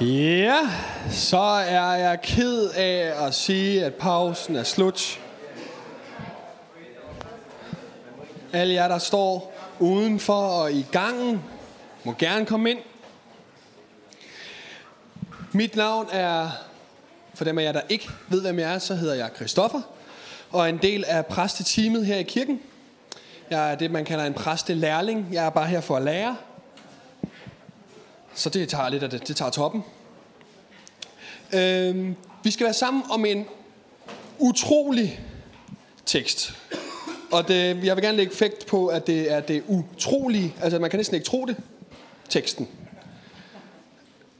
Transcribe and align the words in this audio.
Ja, 0.00 0.70
så 1.10 1.38
er 1.38 1.94
jeg 1.94 2.20
ked 2.22 2.70
af 2.70 3.26
at 3.26 3.34
sige, 3.34 3.84
at 3.84 3.94
pausen 3.94 4.56
er 4.56 4.62
slut. 4.62 5.20
Alle 8.52 8.74
jer, 8.74 8.88
der 8.88 8.98
står 8.98 9.54
udenfor 9.78 10.46
og 10.46 10.72
i 10.72 10.86
gangen, 10.92 11.42
må 12.04 12.14
gerne 12.18 12.46
komme 12.46 12.70
ind. 12.70 12.78
Mit 15.52 15.76
navn 15.76 16.08
er, 16.12 16.50
for 17.34 17.44
dem 17.44 17.58
af 17.58 17.62
jer, 17.62 17.72
der 17.72 17.82
ikke 17.88 18.08
ved, 18.28 18.40
hvem 18.42 18.58
jeg 18.58 18.74
er, 18.74 18.78
så 18.78 18.94
hedder 18.94 19.14
jeg 19.14 19.30
Christoffer, 19.36 19.80
og 20.50 20.60
er 20.60 20.68
en 20.68 20.78
del 20.78 21.04
af 21.04 21.26
præsteteamet 21.26 22.06
her 22.06 22.16
i 22.16 22.22
kirken. 22.22 22.60
Jeg 23.50 23.72
er 23.72 23.74
det, 23.74 23.90
man 23.90 24.04
kalder 24.04 24.24
en 24.24 24.34
præstelærling. 24.34 25.28
Jeg 25.32 25.46
er 25.46 25.50
bare 25.50 25.66
her 25.66 25.80
for 25.80 25.96
at 25.96 26.02
lære. 26.02 26.36
Så 28.34 28.50
det 28.50 28.68
tager 28.68 28.88
lidt 28.88 29.02
af 29.02 29.10
det. 29.10 29.28
Det 29.28 29.36
tager 29.36 29.50
toppen. 29.50 29.84
Øh, 31.54 32.14
vi 32.42 32.50
skal 32.50 32.64
være 32.64 32.74
sammen 32.74 33.02
om 33.10 33.24
en 33.24 33.46
utrolig 34.38 35.20
tekst. 36.06 36.54
Og 37.32 37.48
det, 37.48 37.84
jeg 37.84 37.96
vil 37.96 38.04
gerne 38.04 38.16
lægge 38.16 38.34
fægt 38.34 38.66
på, 38.66 38.86
at 38.86 39.06
det 39.06 39.32
er 39.32 39.40
det 39.40 39.62
utrolige. 39.68 40.54
Altså, 40.62 40.78
man 40.78 40.90
kan 40.90 40.98
næsten 40.98 41.14
ikke 41.14 41.26
tro 41.26 41.46
det. 41.46 41.56
Teksten. 42.28 42.68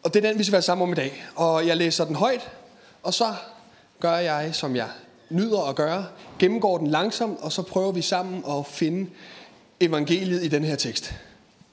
Og 0.03 0.15
det 0.15 0.25
er 0.25 0.29
den, 0.29 0.39
vi 0.39 0.45
skal 0.45 0.53
være 0.53 0.63
sammen 0.63 0.83
om 0.83 0.93
i 0.93 0.95
dag. 0.95 1.25
Og 1.37 1.67
jeg 1.67 1.77
læser 1.77 2.05
den 2.05 2.17
højt, 2.17 2.51
og 3.03 3.15
så 3.15 3.35
gør 4.01 4.17
jeg, 4.17 4.55
som 4.55 4.77
jeg 4.77 4.89
nyder 5.31 5.69
at 5.69 5.77
gøre, 5.77 6.07
gennemgår 6.39 6.79
den 6.79 6.87
langsomt, 6.87 7.39
og 7.41 7.53
så 7.53 7.63
prøver 7.63 7.93
vi 7.93 8.03
sammen 8.03 8.45
at 8.49 8.67
finde 8.67 9.11
evangeliet 9.81 10.45
i 10.45 10.49
den 10.49 10.65
her 10.65 10.77
tekst. 10.77 11.15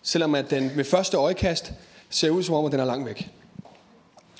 Selvom 0.04 0.36
at 0.36 0.50
den 0.50 0.72
med 0.76 0.84
første 0.84 1.18
øjekast 1.18 1.74
ser 2.12 2.30
ud 2.30 2.44
som 2.44 2.56
om, 2.56 2.66
at 2.66 2.72
den 2.72 2.80
er 2.80 2.86
langt 2.86 3.06
væk. 3.06 3.30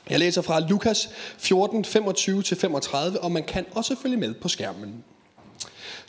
Jeg 0.10 0.20
læser 0.20 0.42
fra 0.42 0.60
Lukas 0.60 1.10
14, 1.38 1.86
25-35, 1.86 3.20
og 3.20 3.32
man 3.32 3.44
kan 3.44 3.66
også 3.72 3.96
følge 4.02 4.18
med 4.18 4.34
på 4.34 4.48
skærmen. 4.48 5.04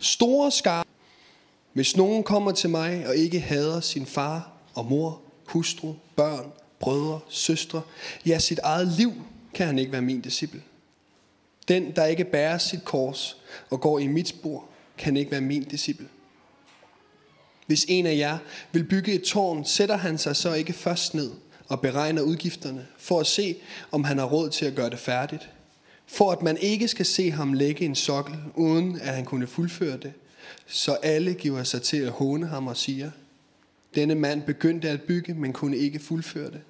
Store 0.00 0.50
skar, 0.50 0.86
hvis 1.72 1.96
nogen 1.96 2.22
kommer 2.22 2.52
til 2.52 2.70
mig 2.70 3.06
og 3.08 3.16
ikke 3.16 3.40
hader 3.40 3.80
sin 3.80 4.06
far 4.06 4.52
og 4.74 4.86
mor, 4.86 5.20
hustru, 5.46 5.94
børn, 6.16 6.52
brødre, 6.80 7.20
søstre, 7.28 7.82
ja 8.26 8.38
sit 8.38 8.58
eget 8.58 8.88
liv, 8.88 9.12
kan 9.54 9.66
han 9.66 9.78
ikke 9.78 9.92
være 9.92 10.02
min 10.02 10.20
disciple. 10.20 10.62
Den, 11.68 11.96
der 11.96 12.04
ikke 12.04 12.24
bærer 12.24 12.58
sit 12.58 12.84
kors 12.84 13.36
og 13.70 13.80
går 13.80 13.98
i 13.98 14.06
mit 14.06 14.28
spor, 14.28 14.64
kan 14.98 15.16
ikke 15.16 15.30
være 15.30 15.40
min 15.40 15.64
disciple. 15.64 16.08
Hvis 17.66 17.86
en 17.88 18.06
af 18.06 18.16
jer 18.16 18.38
vil 18.72 18.84
bygge 18.84 19.12
et 19.12 19.22
tårn, 19.22 19.64
sætter 19.64 19.96
han 19.96 20.18
sig 20.18 20.36
så 20.36 20.54
ikke 20.54 20.72
først 20.72 21.14
ned 21.14 21.30
og 21.72 21.80
beregner 21.80 22.22
udgifterne, 22.22 22.86
for 22.98 23.20
at 23.20 23.26
se, 23.26 23.56
om 23.92 24.04
han 24.04 24.18
har 24.18 24.24
råd 24.24 24.50
til 24.50 24.66
at 24.66 24.74
gøre 24.74 24.90
det 24.90 24.98
færdigt. 24.98 25.50
For 26.06 26.32
at 26.32 26.42
man 26.42 26.56
ikke 26.56 26.88
skal 26.88 27.06
se 27.06 27.30
ham 27.30 27.52
lægge 27.52 27.84
en 27.84 27.94
sokkel, 27.94 28.36
uden 28.54 29.00
at 29.00 29.14
han 29.14 29.24
kunne 29.24 29.46
fuldføre 29.46 29.96
det. 29.96 30.12
Så 30.66 30.92
alle 30.94 31.34
giver 31.34 31.62
sig 31.62 31.82
til 31.82 31.96
at 31.96 32.10
håne 32.10 32.46
ham 32.46 32.66
og 32.66 32.76
siger, 32.76 33.10
denne 33.94 34.14
mand 34.14 34.42
begyndte 34.42 34.88
at 34.88 35.02
bygge, 35.02 35.34
men 35.34 35.52
kunne 35.52 35.76
ikke 35.76 35.98
fuldføre 35.98 36.50
det. 36.50 36.60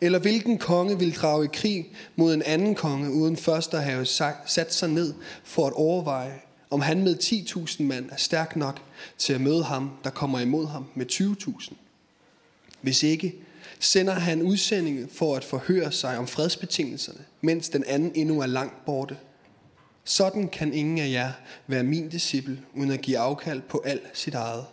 Eller 0.00 0.18
hvilken 0.18 0.58
konge 0.58 0.98
vil 0.98 1.14
drage 1.14 1.44
i 1.44 1.48
krig 1.52 1.92
mod 2.16 2.34
en 2.34 2.42
anden 2.42 2.74
konge, 2.74 3.12
uden 3.12 3.36
først 3.36 3.74
at 3.74 3.82
have 3.82 4.06
sat 4.46 4.74
sig 4.74 4.88
ned 4.88 5.14
for 5.44 5.66
at 5.66 5.72
overveje, 5.72 6.40
om 6.70 6.80
han 6.80 7.02
med 7.02 7.16
10.000 7.16 7.82
mand 7.82 8.10
er 8.10 8.16
stærk 8.16 8.56
nok 8.56 8.80
til 9.18 9.32
at 9.32 9.40
møde 9.40 9.64
ham, 9.64 9.90
der 10.04 10.10
kommer 10.10 10.40
imod 10.40 10.66
ham 10.66 10.84
med 10.94 11.06
20.000. 11.12 11.74
Hvis 12.80 13.02
ikke, 13.02 13.34
sender 13.80 14.12
han 14.12 14.42
udsendinge 14.42 15.08
for 15.12 15.36
at 15.36 15.44
forhøre 15.44 15.92
sig 15.92 16.18
om 16.18 16.26
fredsbetingelserne, 16.26 17.24
mens 17.40 17.68
den 17.68 17.84
anden 17.84 18.12
endnu 18.14 18.40
er 18.40 18.46
langt 18.46 18.84
borte. 18.86 19.16
Sådan 20.04 20.48
kan 20.48 20.74
ingen 20.74 20.98
af 20.98 21.10
jer 21.10 21.32
være 21.66 21.82
min 21.82 22.08
disciple, 22.08 22.60
uden 22.74 22.90
at 22.90 23.00
give 23.00 23.18
afkald 23.18 23.62
på 23.62 23.82
alt 23.84 24.02
sit 24.12 24.34
eget. 24.34 24.64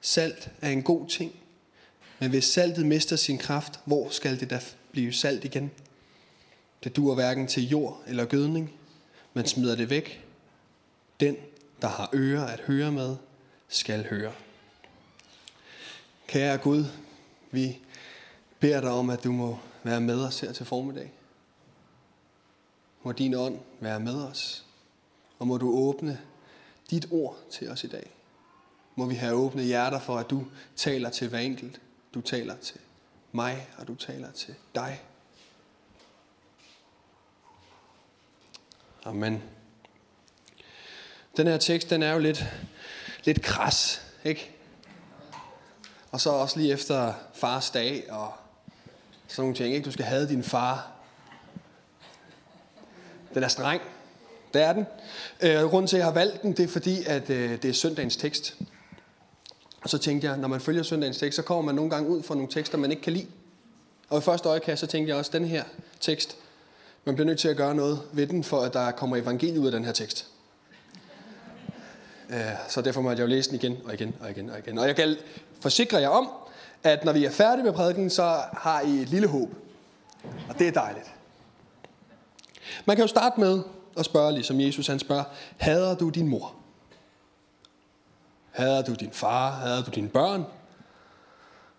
Salt 0.00 0.50
er 0.60 0.70
en 0.70 0.82
god 0.82 1.08
ting, 1.08 1.32
men 2.18 2.30
hvis 2.30 2.44
saltet 2.44 2.86
mister 2.86 3.16
sin 3.16 3.38
kraft, 3.38 3.80
hvor 3.84 4.08
skal 4.10 4.40
det 4.40 4.50
da 4.50 4.60
blive 4.92 5.12
salt 5.12 5.44
igen? 5.44 5.70
Det 6.84 6.96
duer 6.96 7.14
hverken 7.14 7.46
til 7.46 7.68
jord 7.68 8.02
eller 8.06 8.24
gødning, 8.24 8.72
Man 9.34 9.46
smider 9.46 9.76
det 9.76 9.90
væk. 9.90 10.24
Den, 11.20 11.36
der 11.82 11.88
har 11.88 12.10
ører 12.14 12.46
at 12.46 12.60
høre 12.60 12.92
med, 12.92 13.16
skal 13.68 14.06
høre. 14.10 14.32
Kære 16.26 16.58
Gud, 16.58 16.84
vi 17.50 17.78
beder 18.62 18.80
dig 18.80 18.90
om, 18.90 19.10
at 19.10 19.24
du 19.24 19.32
må 19.32 19.58
være 19.82 20.00
med 20.00 20.24
os 20.24 20.40
her 20.40 20.52
til 20.52 20.66
formiddag. 20.66 21.12
Må 23.02 23.12
din 23.12 23.34
ånd 23.34 23.58
være 23.80 24.00
med 24.00 24.14
os, 24.14 24.64
og 25.38 25.46
må 25.46 25.56
du 25.56 25.74
åbne 25.74 26.20
dit 26.90 27.06
ord 27.10 27.38
til 27.50 27.70
os 27.70 27.84
i 27.84 27.86
dag. 27.86 28.10
Må 28.96 29.06
vi 29.06 29.14
have 29.14 29.34
åbne 29.34 29.62
hjerter 29.62 30.00
for, 30.00 30.16
at 30.16 30.30
du 30.30 30.46
taler 30.76 31.10
til 31.10 31.28
hver 31.28 31.38
enkelt. 31.38 31.80
Du 32.14 32.20
taler 32.20 32.56
til 32.56 32.80
mig, 33.32 33.68
og 33.78 33.88
du 33.88 33.94
taler 33.94 34.30
til 34.30 34.54
dig. 34.74 35.02
Amen. 39.04 39.42
Den 41.36 41.46
her 41.46 41.58
tekst, 41.58 41.90
den 41.90 42.02
er 42.02 42.12
jo 42.12 42.18
lidt, 42.18 42.44
lidt 43.24 43.42
kras, 43.42 44.02
ikke? 44.24 44.50
Og 46.10 46.20
så 46.20 46.30
også 46.30 46.58
lige 46.58 46.72
efter 46.72 47.14
fars 47.34 47.70
dag 47.70 48.12
og 48.12 48.32
sådan 49.28 49.42
nogle 49.42 49.54
ting. 49.54 49.74
Ikke? 49.74 49.84
Du 49.84 49.92
skal 49.92 50.04
have 50.04 50.28
din 50.28 50.42
far. 50.42 50.90
Den 53.34 53.42
er 53.42 53.48
streng. 53.48 53.82
Det 54.54 54.62
er 54.62 54.72
den. 54.72 54.86
Øh, 55.40 55.70
grunden 55.70 55.86
til, 55.86 55.96
at 55.96 55.98
jeg 55.98 56.06
har 56.06 56.12
valgt 56.12 56.42
den, 56.42 56.52
det 56.52 56.64
er 56.64 56.68
fordi, 56.68 57.04
at 57.06 57.30
øh, 57.30 57.50
det 57.62 57.64
er 57.64 57.72
søndagens 57.72 58.16
tekst. 58.16 58.56
Og 59.82 59.90
så 59.90 59.98
tænkte 59.98 60.28
jeg, 60.28 60.36
når 60.36 60.48
man 60.48 60.60
følger 60.60 60.82
søndagens 60.82 61.18
tekst, 61.18 61.36
så 61.36 61.42
kommer 61.42 61.62
man 61.62 61.74
nogle 61.74 61.90
gange 61.90 62.08
ud 62.08 62.22
for 62.22 62.34
nogle 62.34 62.50
tekster, 62.50 62.78
man 62.78 62.90
ikke 62.90 63.02
kan 63.02 63.12
lide. 63.12 63.26
Og 64.08 64.18
i 64.18 64.20
første 64.20 64.48
øjekast, 64.48 64.80
så 64.80 64.86
tænkte 64.86 65.08
jeg 65.08 65.16
også, 65.16 65.28
at 65.28 65.32
den 65.32 65.44
her 65.44 65.64
tekst, 66.00 66.36
man 67.04 67.14
bliver 67.14 67.26
nødt 67.26 67.38
til 67.38 67.48
at 67.48 67.56
gøre 67.56 67.74
noget 67.74 68.00
ved 68.12 68.26
den, 68.26 68.44
for 68.44 68.60
at 68.60 68.72
der 68.72 68.90
kommer 68.90 69.16
evangeliet 69.16 69.58
ud 69.58 69.66
af 69.66 69.72
den 69.72 69.84
her 69.84 69.92
tekst. 69.92 70.26
Øh, 72.30 72.38
så 72.68 72.82
derfor 72.82 73.00
måtte 73.00 73.20
jeg 73.20 73.28
jo 73.28 73.34
læse 73.34 73.50
den 73.50 73.58
igen 73.58 73.78
og 73.84 73.94
igen 73.94 74.14
og 74.20 74.30
igen 74.30 74.50
og 74.50 74.58
igen. 74.58 74.78
Og 74.78 74.86
jeg 74.86 74.96
kan 74.96 75.16
forsikre 75.60 75.98
jer 75.98 76.08
om, 76.08 76.28
at 76.84 77.04
når 77.04 77.12
vi 77.12 77.24
er 77.24 77.30
færdige 77.30 77.64
med 77.64 77.72
prædiken, 77.72 78.10
så 78.10 78.42
har 78.52 78.80
I 78.80 78.90
et 78.90 79.08
lille 79.08 79.28
håb. 79.28 79.50
Og 80.48 80.58
det 80.58 80.68
er 80.68 80.72
dejligt. 80.72 81.14
Man 82.84 82.96
kan 82.96 83.02
jo 83.04 83.08
starte 83.08 83.40
med 83.40 83.62
at 83.98 84.04
spørge, 84.04 84.32
ligesom 84.32 84.60
Jesus 84.60 84.86
han 84.86 84.98
spørger, 84.98 85.24
hader 85.56 85.94
du 85.94 86.08
din 86.08 86.28
mor? 86.28 86.54
Hader 88.50 88.82
du 88.82 88.94
din 88.94 89.10
far? 89.12 89.50
Hader 89.50 89.82
du 89.82 89.90
dine 89.90 90.08
børn? 90.08 90.44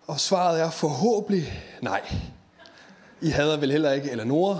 Og 0.06 0.20
svaret 0.20 0.60
er 0.60 0.70
forhåbentlig 0.70 1.62
nej. 1.80 2.14
I 3.20 3.28
hader 3.28 3.56
vel 3.56 3.72
heller 3.72 3.92
ikke 3.92 4.10
Eleonora? 4.10 4.58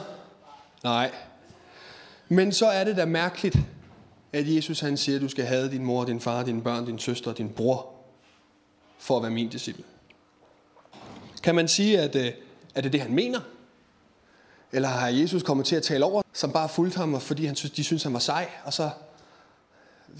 Nej. 0.82 1.10
Men 2.28 2.52
så 2.52 2.66
er 2.66 2.84
det 2.84 2.96
da 2.96 3.04
mærkeligt, 3.04 3.56
at 4.32 4.54
Jesus 4.54 4.80
han 4.80 4.96
siger, 4.96 5.16
at 5.16 5.22
du 5.22 5.28
skal 5.28 5.44
have 5.44 5.70
din 5.70 5.84
mor, 5.84 6.04
din 6.04 6.20
far, 6.20 6.42
dine 6.42 6.62
børn, 6.62 6.86
din 6.86 6.98
søster 6.98 7.30
og 7.30 7.38
din 7.38 7.48
bror, 7.48 7.90
for 8.98 9.16
at 9.16 9.22
være 9.22 9.30
min 9.30 9.48
disciple. 9.48 9.84
Kan 11.44 11.54
man 11.54 11.68
sige, 11.68 12.00
at, 12.00 12.16
øh, 12.16 12.26
at 12.74 12.84
det 12.84 12.86
er 12.86 12.90
det, 12.90 13.00
han 13.00 13.14
mener? 13.14 13.40
Eller 14.72 14.88
har 14.88 15.08
Jesus 15.08 15.42
kommet 15.42 15.66
til 15.66 15.76
at 15.76 15.82
tale 15.82 16.04
over, 16.04 16.22
som 16.32 16.52
bare 16.52 16.68
fulgte 16.68 16.96
ham, 16.96 17.20
fordi 17.20 17.44
han, 17.44 17.56
synes, 17.56 17.72
de 17.72 17.84
synes 17.84 18.02
han 18.02 18.12
var 18.12 18.18
sej, 18.18 18.48
og 18.64 18.72
så 18.72 18.90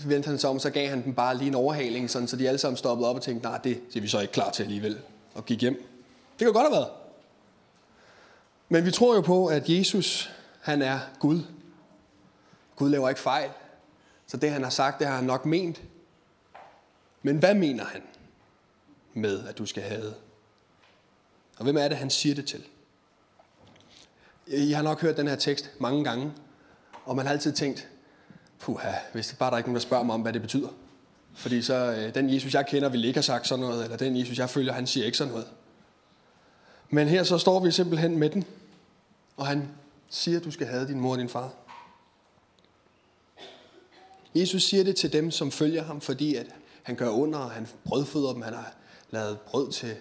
vendte 0.07 0.29
han 0.29 0.39
sig 0.39 0.51
om, 0.51 0.59
så 0.59 0.71
gav 0.71 0.89
han 0.89 1.05
dem 1.05 1.15
bare 1.15 1.37
lige 1.37 1.49
en 1.49 1.55
overhaling, 1.55 2.11
sådan, 2.11 2.29
så 2.29 2.37
de 2.37 2.49
alle 2.49 2.59
sammen 2.59 2.77
stoppede 2.77 3.09
op 3.09 3.17
og 3.17 3.23
tænkte, 3.23 3.49
nej, 3.49 3.59
det 3.59 3.81
er 3.97 4.01
vi 4.01 4.09
så 4.09 4.21
ikke 4.21 4.33
klar 4.33 4.51
til 4.51 4.63
alligevel, 4.63 4.99
og 5.35 5.47
gik 5.47 5.61
hjem. 5.61 5.75
Det 6.39 6.45
kan 6.45 6.53
godt 6.53 6.67
have 6.67 6.73
været. 6.73 6.89
Men 8.69 8.85
vi 8.85 8.91
tror 8.91 9.15
jo 9.15 9.21
på, 9.21 9.47
at 9.47 9.69
Jesus, 9.69 10.33
han 10.61 10.83
er 10.83 10.99
Gud. 11.19 11.41
Gud 12.77 12.91
laver 12.91 13.09
ikke 13.09 13.21
fejl. 13.21 13.51
Så 14.27 14.37
det, 14.37 14.51
han 14.51 14.63
har 14.63 14.71
sagt, 14.71 14.99
det 14.99 15.07
har 15.07 15.17
han 15.17 15.25
nok 15.25 15.47
ment. 15.47 15.83
Men 17.23 17.37
hvad 17.37 17.55
mener 17.55 17.85
han 17.85 18.03
med, 19.15 19.49
at 19.49 19.59
du 19.59 19.67
skal 19.67 19.83
have 19.83 20.15
og 21.57 21.65
hvem 21.65 21.77
er 21.77 21.89
det, 21.89 21.97
han 21.97 22.11
siger 22.11 22.35
det 22.35 22.47
til? 22.47 22.65
I 24.47 24.73
har 24.73 24.83
nok 24.83 25.01
hørt 25.01 25.17
den 25.17 25.29
her 25.29 25.37
tekst 25.37 25.71
mange 25.79 26.05
gange, 26.05 26.33
og 27.05 27.17
man 27.17 27.27
har 27.27 27.33
altid 27.33 27.53
tænkt, 27.53 27.89
puha, 28.59 28.93
hvis 29.13 29.29
det 29.29 29.39
bare 29.39 29.51
der 29.51 29.55
er 29.55 29.59
ikke 29.59 29.69
nogen, 29.69 29.75
der 29.75 29.81
spørger 29.81 30.05
mig 30.05 30.15
om, 30.15 30.23
hvad 30.23 30.33
det 30.33 30.43
betyder. 30.43 30.69
Fordi 31.35 31.63
så 31.63 31.75
øh, 31.75 32.15
den 32.15 32.35
Jesus, 32.35 32.55
jeg 32.55 32.67
kender, 32.67 32.89
vil 32.89 33.05
ikke 33.05 33.17
have 33.17 33.23
sagt 33.23 33.47
sådan 33.47 33.65
noget, 33.65 33.85
eller 33.85 33.97
den 33.97 34.17
Jesus, 34.17 34.39
jeg 34.39 34.51
følger, 34.51 34.73
han 34.73 34.87
siger 34.87 35.07
ikke 35.07 35.19
sådan 35.19 35.33
noget. 35.33 35.49
Men 36.91 37.09
her 37.09 37.23
så 37.23 37.39
står 37.39 37.61
vi 37.61 37.71
simpelthen 37.71 38.19
med 38.19 38.31
den, 38.31 38.45
og 39.37 39.47
han 39.47 39.69
siger, 40.09 40.41
du 40.41 40.51
skal 40.51 40.67
have 40.67 40.87
din 40.87 41.01
mor 41.01 41.13
og 41.13 41.19
din 41.19 41.29
far. 41.29 41.53
Jesus 44.35 44.63
siger 44.63 44.85
det 44.85 44.97
til 44.97 45.13
dem, 45.13 45.31
som 45.31 45.51
følger 45.51 45.83
ham, 45.83 46.01
fordi 46.01 46.35
at 46.35 46.47
han 46.83 46.97
gør 46.97 47.09
under, 47.09 47.39
og 47.39 47.51
han 47.51 47.69
brødføder 47.85 48.33
dem. 48.33 48.43
Han 48.43 48.55
har 48.55 48.75
lavet 49.11 49.41
brød 49.41 49.73
til 49.73 49.97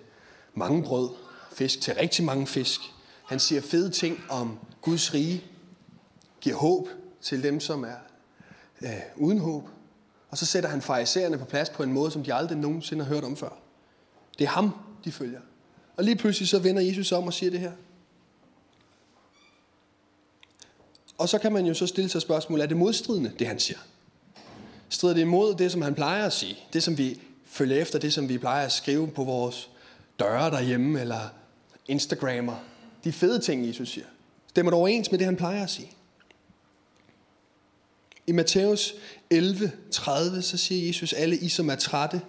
mange 0.54 0.84
brød 0.84 1.10
fisk 1.54 1.82
til 1.82 1.96
rigtig 1.96 2.26
mange 2.26 2.48
fisk. 2.48 2.80
Han 3.26 3.40
siger 3.40 3.62
fede 3.62 3.90
ting 3.90 4.24
om 4.30 4.60
Guds 4.82 5.14
rige. 5.14 5.44
Giver 6.42 6.56
håb 6.56 6.88
til 7.22 7.44
dem, 7.44 7.60
som 7.60 7.84
er 7.84 7.96
øh, 8.82 8.90
uden 9.16 9.40
håb. 9.40 9.70
Og 10.30 10.38
så 10.38 10.46
sætter 10.46 10.70
han 10.70 10.82
farisæerne 10.82 11.38
på 11.38 11.46
plads 11.46 11.70
på 11.70 11.84
en 11.84 11.94
måde, 11.94 12.12
som 12.12 12.24
de 12.24 12.34
aldrig 12.34 12.58
nogensinde 12.58 13.04
har 13.04 13.14
hørt 13.14 13.24
om 13.24 13.38
før. 13.38 13.50
Det 14.40 14.46
er 14.46 14.50
ham, 14.50 14.72
de 15.06 15.12
følger. 15.12 15.40
Og 15.98 16.04
lige 16.04 16.16
pludselig 16.16 16.50
så 16.50 16.60
vender 16.60 16.82
Jesus 16.82 17.12
om 17.12 17.24
og 17.24 17.34
siger 17.34 17.52
det 17.52 17.60
her. 17.60 17.72
Og 21.18 21.30
så 21.30 21.38
kan 21.38 21.54
man 21.54 21.66
jo 21.66 21.74
så 21.74 21.88
stille 21.88 22.10
sig 22.10 22.22
spørgsmålet, 22.22 22.64
er 22.64 22.68
det 22.68 22.78
modstridende, 22.78 23.32
det 23.40 23.48
han 23.48 23.60
siger? 23.60 23.80
Strider 24.90 25.14
det 25.14 25.22
imod 25.22 25.56
det, 25.56 25.72
som 25.72 25.82
han 25.82 25.96
plejer 25.96 26.26
at 26.26 26.34
sige? 26.34 26.58
Det, 26.74 26.84
som 26.84 26.98
vi 26.98 27.22
følger 27.46 27.82
efter, 27.82 28.00
det, 28.00 28.14
som 28.14 28.30
vi 28.30 28.38
plejer 28.38 28.66
at 28.66 28.72
skrive 28.72 29.08
på 29.08 29.24
vores 29.24 29.70
døre 30.20 30.52
derhjemme, 30.52 31.02
eller 31.02 31.30
Instagrammer. 31.88 32.56
De 33.04 33.12
fede 33.12 33.40
ting, 33.40 33.68
Jesus 33.68 33.90
siger. 33.90 34.06
Stemmer 34.48 34.72
det 34.72 34.80
overens 34.80 35.12
med 35.12 35.20
det, 35.20 35.26
han 35.26 35.36
plejer 35.36 35.64
at 35.64 35.70
sige? 35.70 35.92
I 38.28 38.32
Matthæus 38.32 38.94
11, 39.30 39.72
30, 39.92 40.42
så 40.42 40.58
siger 40.58 40.88
Jesus, 40.88 41.14
alle 41.14 41.38
I, 41.38 41.50
som 41.50 41.70
er 41.70 41.76
trætte, 41.76 42.22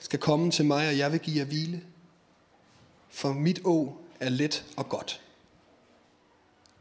skal 0.00 0.18
komme 0.18 0.50
til 0.50 0.64
mig, 0.64 0.88
og 0.88 0.98
jeg 0.98 1.12
vil 1.12 1.20
give 1.20 1.38
jer 1.38 1.44
hvile. 1.44 1.82
For 3.08 3.32
mit 3.32 3.60
å 3.64 3.96
er 4.20 4.28
let 4.28 4.64
og 4.76 4.88
godt. 4.88 5.20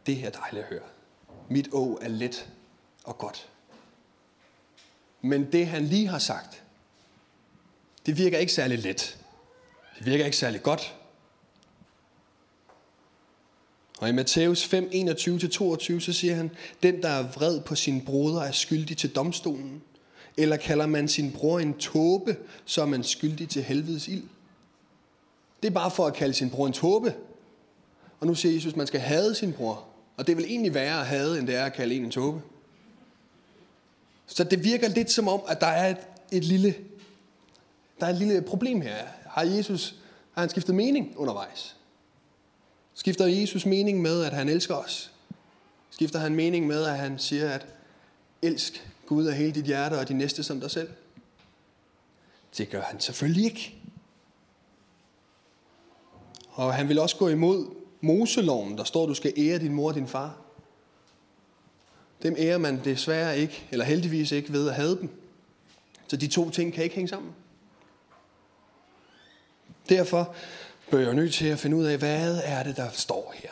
Det 0.06 0.26
er 0.26 0.30
dejligt 0.30 0.64
at 0.64 0.70
høre. 0.70 0.88
Mit 1.50 1.70
å 1.74 1.98
er 2.02 2.08
let 2.08 2.50
og 3.04 3.18
godt. 3.18 3.50
Men 5.22 5.52
det 5.52 5.68
han 5.68 5.86
lige 5.86 6.08
har 6.08 6.20
sagt, 6.20 6.64
det 8.06 8.18
virker 8.18 8.38
ikke 8.38 8.54
særlig 8.54 8.80
let. 8.80 9.18
Det 9.98 10.06
virker 10.06 10.26
ikke 10.26 10.38
særlig 10.38 10.64
godt. 10.64 10.96
Og 14.00 14.10
i 14.10 14.12
Matthæus 14.12 14.66
5, 14.66 14.90
21-22, 14.94 16.00
så 16.00 16.13
siger 16.13 16.36
han, 16.36 16.51
den 16.84 17.01
der 17.01 17.10
er 17.10 17.24
vred 17.24 17.62
på 17.62 17.75
sin 17.75 18.01
broder 18.06 18.42
er 18.42 18.51
skyldig 18.51 18.98
til 18.98 19.16
domstolen. 19.16 19.81
Eller 20.38 20.57
kalder 20.57 20.86
man 20.86 21.07
sin 21.07 21.31
bror 21.31 21.60
en 21.60 21.74
tåbe, 21.74 22.38
så 22.66 22.81
er 22.81 22.86
man 22.86 23.04
skyldig 23.04 23.50
til 23.50 23.63
helvedes 23.63 24.07
ild. 24.07 24.24
Det 25.62 25.69
er 25.69 25.74
bare 25.74 25.92
for 25.92 26.07
at 26.07 26.13
kalde 26.13 26.34
sin 26.34 26.50
bror 26.50 26.68
en 26.68 26.74
tåbe. 26.74 27.13
Og 28.19 28.28
nu 28.28 28.36
siger 28.36 28.54
Jesus, 28.54 28.74
at 28.74 28.78
man 28.78 28.88
skal 28.88 29.00
hade 29.00 29.36
sin 29.36 29.54
bror. 29.54 29.86
Og 30.18 30.28
det 30.28 30.38
vil 30.38 30.45
egentlig 30.45 30.74
være 30.74 31.00
at 31.00 31.07
hade, 31.07 31.40
end 31.40 31.48
det 31.48 31.56
er 31.56 31.66
at 31.66 31.74
kalde 31.74 31.95
en 31.95 32.06
en 32.06 32.12
tåbe. 32.12 32.42
Så 34.28 34.44
det 34.44 34.63
virker 34.63 34.90
lidt 34.90 35.12
som 35.12 35.28
om, 35.28 35.42
at 35.48 35.62
der 35.62 35.68
er 35.68 35.90
et, 35.90 35.98
et 36.31 36.44
lille, 36.44 36.75
der 38.00 38.06
er 38.06 38.10
et 38.10 38.18
lille 38.18 38.42
problem 38.42 38.81
her. 38.81 38.95
Har 39.25 39.44
Jesus 39.44 39.95
har 40.31 40.42
han 40.42 40.50
skiftet 40.50 40.75
mening 40.75 41.13
undervejs? 41.18 41.75
Skifter 43.00 43.25
Jesus 43.25 43.66
mening 43.66 44.01
med, 44.01 44.24
at 44.24 44.34
han 44.34 44.50
elsker 44.50 44.75
os? 44.75 45.12
Skifter 45.90 46.19
han 46.19 46.36
mening 46.36 46.68
med, 46.68 46.86
at 46.86 46.98
han 46.98 47.19
siger, 47.19 47.50
at 47.50 47.66
elsk 48.42 48.90
Gud 49.06 49.25
af 49.25 49.36
hele 49.36 49.51
dit 49.51 49.66
hjerte 49.66 50.00
og 50.00 50.07
de 50.07 50.13
næste 50.13 50.44
som 50.44 50.60
dig 50.60 50.72
selv? 50.72 50.90
Det 52.57 52.69
gør 52.69 52.81
han 52.81 53.00
selvfølgelig 53.00 53.46
ikke. 53.46 53.75
Og 56.50 56.74
han 56.74 56.90
vil 56.90 57.00
også 57.00 57.16
gå 57.16 57.28
imod 57.28 57.75
Moseloven, 58.01 58.78
der 58.78 58.84
står, 58.84 59.04
at 59.04 59.10
du 59.10 59.13
skal 59.13 59.34
ære 59.38 59.60
din 59.60 59.74
mor 59.74 59.88
og 59.88 59.95
din 59.95 60.07
far. 60.07 60.38
Dem 62.24 62.36
ærer 62.38 62.57
man 62.57 62.84
desværre 62.84 63.38
ikke, 63.38 63.68
eller 63.72 63.86
heldigvis 63.86 64.31
ikke 64.31 64.54
ved 64.54 64.69
at 64.69 64.75
have 64.75 65.00
dem. 65.00 65.10
Så 66.07 66.18
de 66.18 66.28
to 66.28 66.50
ting 66.50 66.74
kan 66.74 66.84
ikke 66.84 66.95
hænge 66.95 67.10
sammen. 67.10 67.31
Derfor 69.90 70.36
blev 70.89 71.01
jeg 71.01 71.13
nødt 71.13 71.33
til 71.33 71.45
at 71.47 71.59
finde 71.59 71.77
ud 71.77 71.86
af, 71.86 71.97
hvad 71.97 72.41
er 72.44 72.63
det, 72.63 72.77
der 72.77 72.89
står 72.89 73.33
her. 73.36 73.50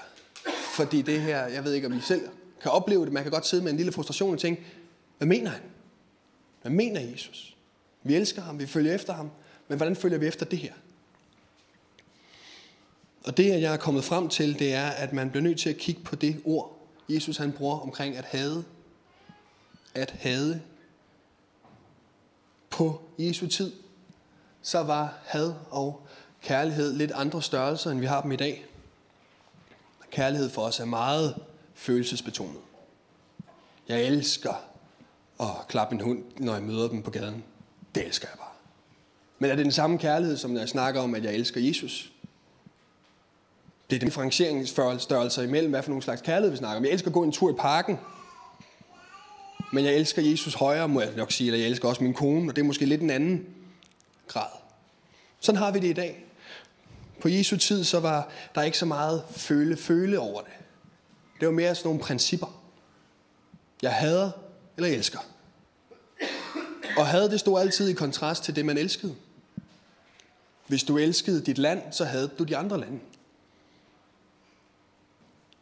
Fordi 0.75 1.01
det 1.01 1.21
her, 1.21 1.47
jeg 1.47 1.63
ved 1.63 1.73
ikke, 1.73 1.87
om 1.87 1.93
I 1.93 2.01
selv 2.01 2.29
kan 2.61 2.71
opleve 2.71 3.05
det, 3.05 3.13
man 3.13 3.23
kan 3.23 3.31
godt 3.31 3.47
sidde 3.47 3.63
med 3.63 3.71
en 3.71 3.77
lille 3.77 3.91
frustration 3.91 4.33
og 4.33 4.39
tænke, 4.39 4.65
hvad 5.17 5.27
mener 5.27 5.49
han? 5.49 5.61
Hvad 6.61 6.71
mener 6.71 7.01
Jesus? 7.01 7.55
Vi 8.03 8.15
elsker 8.15 8.41
ham, 8.41 8.59
vi 8.59 8.65
følger 8.65 8.95
efter 8.95 9.13
ham, 9.13 9.31
men 9.67 9.77
hvordan 9.77 9.95
følger 9.95 10.17
vi 10.17 10.27
efter 10.27 10.45
det 10.45 10.59
her? 10.59 10.73
Og 13.25 13.37
det, 13.37 13.61
jeg 13.61 13.73
er 13.73 13.77
kommet 13.77 14.03
frem 14.03 14.29
til, 14.29 14.59
det 14.59 14.73
er, 14.73 14.87
at 14.87 15.13
man 15.13 15.29
bliver 15.29 15.43
nødt 15.43 15.59
til 15.59 15.69
at 15.69 15.77
kigge 15.77 16.01
på 16.01 16.15
det 16.15 16.41
ord, 16.45 16.77
Jesus 17.09 17.37
han 17.37 17.51
bruger 17.51 17.79
omkring 17.79 18.17
at 18.17 18.25
hade. 18.25 18.63
At 19.95 20.11
hade. 20.11 20.61
På 22.69 23.01
Jesu 23.17 23.47
tid, 23.47 23.71
så 24.61 24.83
var 24.83 25.13
had 25.25 25.53
og 25.69 26.07
kærlighed 26.47 26.93
lidt 26.93 27.11
andre 27.11 27.41
størrelser, 27.41 27.91
end 27.91 27.99
vi 27.99 28.05
har 28.05 28.21
dem 28.21 28.31
i 28.31 28.35
dag. 28.35 28.65
Kærlighed 30.11 30.49
for 30.49 30.61
os 30.61 30.79
er 30.79 30.85
meget 30.85 31.35
følelsesbetonet. 31.75 32.61
Jeg 33.87 34.03
elsker 34.03 34.53
at 35.39 35.67
klappe 35.67 35.95
en 35.95 36.01
hund, 36.01 36.23
når 36.37 36.53
jeg 36.53 36.63
møder 36.63 36.87
dem 36.87 37.01
på 37.01 37.11
gaden. 37.11 37.43
Det 37.95 38.05
elsker 38.05 38.27
jeg 38.31 38.37
bare. 38.37 38.47
Men 39.39 39.51
er 39.51 39.55
det 39.55 39.65
den 39.65 39.71
samme 39.71 39.97
kærlighed, 39.97 40.37
som 40.37 40.51
når 40.51 40.59
jeg 40.59 40.69
snakker 40.69 41.01
om, 41.01 41.15
at 41.15 41.23
jeg 41.23 41.33
elsker 41.33 41.61
Jesus? 41.61 42.11
Det 43.89 43.95
er 43.95 43.99
differentieringsstørrelser 43.99 45.41
imellem, 45.41 45.71
hvad 45.71 45.83
for 45.83 45.89
nogle 45.89 46.03
slags 46.03 46.21
kærlighed 46.21 46.51
vi 46.51 46.57
snakker 46.57 46.77
om. 46.77 46.83
Jeg 46.83 46.91
elsker 46.91 47.09
at 47.09 47.13
gå 47.13 47.23
en 47.23 47.31
tur 47.31 47.51
i 47.51 47.55
parken, 47.59 47.99
men 49.73 49.85
jeg 49.85 49.93
elsker 49.93 50.21
Jesus 50.21 50.53
højere, 50.53 50.87
må 50.87 51.01
jeg 51.01 51.15
nok 51.15 51.31
sige, 51.31 51.47
eller 51.47 51.59
jeg 51.59 51.69
elsker 51.69 51.89
også 51.89 52.03
min 52.03 52.13
kone, 52.13 52.51
og 52.51 52.55
det 52.55 52.61
er 52.61 52.65
måske 52.65 52.85
lidt 52.85 53.01
en 53.01 53.09
anden 53.09 53.45
grad. 54.27 54.49
Sådan 55.39 55.59
har 55.59 55.71
vi 55.71 55.79
det 55.79 55.87
i 55.87 55.93
dag. 55.93 56.26
På 57.21 57.29
Jesu 57.29 57.57
tid, 57.57 57.83
så 57.83 57.99
var 57.99 58.29
der 58.55 58.61
ikke 58.61 58.77
så 58.77 58.85
meget 58.85 59.23
føle-føle 59.31 60.19
over 60.19 60.41
det. 60.41 60.51
Det 61.39 61.47
var 61.47 61.53
mere 61.53 61.75
sådan 61.75 61.87
nogle 61.87 62.03
principper. 62.03 62.63
Jeg 63.81 63.93
hader, 63.93 64.31
eller 64.77 64.87
jeg 64.87 64.97
elsker. 64.97 65.19
Og 66.97 67.07
had, 67.07 67.29
det 67.29 67.39
stod 67.39 67.59
altid 67.59 67.89
i 67.89 67.93
kontrast 67.93 68.43
til 68.43 68.55
det, 68.55 68.65
man 68.65 68.77
elskede. 68.77 69.15
Hvis 70.67 70.83
du 70.83 70.97
elskede 70.97 71.41
dit 71.41 71.57
land, 71.57 71.81
så 71.91 72.05
havde 72.05 72.29
du 72.39 72.43
de 72.43 72.57
andre 72.57 72.79
lande. 72.79 72.99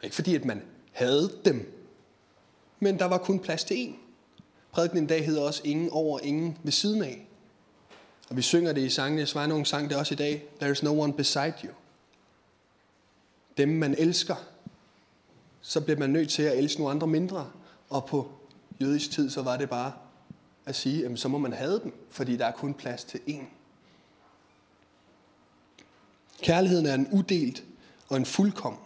Ikke 0.04 0.16
fordi, 0.16 0.36
at 0.36 0.46
man 0.46 0.62
havde 0.92 1.32
dem, 1.46 1.86
men 2.80 3.00
der 3.00 3.06
var 3.06 3.18
kun 3.18 3.40
plads 3.40 3.64
til 3.64 3.76
én. 3.76 3.96
Prædiken 4.72 4.98
en 4.98 5.08
dag 5.08 5.26
hedder 5.26 5.42
også 5.42 5.62
ingen 5.64 5.90
over, 5.90 6.20
ingen 6.20 6.58
ved 6.64 6.72
siden 6.72 7.04
af. 7.04 7.25
Og 8.30 8.38
vi 8.38 8.42
synger 8.42 8.74
det 8.74 8.82
i 8.82 8.90
sangene. 8.90 9.48
nogle 9.48 9.66
sang 9.66 9.90
det 9.90 9.98
også 9.98 10.14
i 10.14 10.18
dag. 10.18 10.44
There 10.60 10.72
is 10.72 10.84
no 10.84 11.00
one 11.00 11.14
beside 11.14 11.54
you. 11.64 11.72
Dem 13.58 13.70
man 13.70 13.96
elsker, 13.98 14.36
så 15.62 15.82
bliver 15.82 16.00
man 16.00 16.10
nødt 16.10 16.30
til 16.30 16.44
at 16.44 16.58
elske 16.58 16.80
nogle 16.80 16.92
andre 16.92 17.08
mindre. 17.08 17.52
Og 17.90 18.06
på 18.06 18.32
jødisk 18.82 19.12
tid, 19.12 19.30
så 19.30 19.42
var 19.42 19.58
det 19.58 19.70
bare 19.70 19.94
at 20.66 20.76
sige, 20.76 21.06
at 21.06 21.20
så 21.20 21.28
må 21.28 21.38
man 21.38 21.54
have 21.54 21.80
dem, 21.80 21.94
fordi 22.10 22.38
der 22.38 22.46
er 22.46 22.52
kun 22.52 22.74
plads 22.74 23.04
til 23.04 23.18
én. 23.18 23.44
Kærligheden 26.42 26.86
er 26.86 26.94
en 26.94 27.08
udelt 27.12 27.64
og 28.10 28.18
en 28.18 28.26
fuldkommen. 28.26 28.82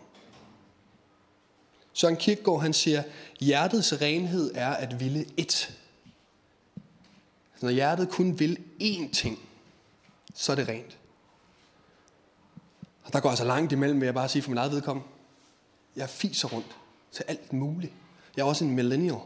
Søren 1.93 2.15
Kierkegaard 2.15 2.61
han 2.61 2.73
siger, 2.73 3.03
hjertets 3.39 4.01
renhed 4.01 4.51
er 4.55 4.69
at 4.69 4.99
ville 4.99 5.25
ét. 5.41 5.71
Når 7.61 7.69
hjertet 7.69 8.09
kun 8.09 8.39
vil 8.39 8.57
én 8.81 9.11
ting, 9.11 9.39
så 10.33 10.51
er 10.51 10.55
det 10.55 10.67
rent. 10.67 10.97
Og 13.03 13.13
der 13.13 13.19
går 13.19 13.29
altså 13.29 13.45
langt 13.45 13.71
imellem, 13.71 13.99
vil 13.99 14.05
jeg 14.05 14.13
bare 14.13 14.29
sige 14.29 14.41
for 14.41 14.49
min 14.49 14.57
eget 14.57 14.71
vedkommende. 14.71 15.09
Jeg 15.95 16.09
fiser 16.09 16.47
rundt 16.47 16.75
til 17.11 17.25
alt 17.27 17.53
muligt. 17.53 17.93
Jeg 18.37 18.41
er 18.41 18.45
også 18.45 18.65
en 18.65 18.75
millennial. 18.75 19.17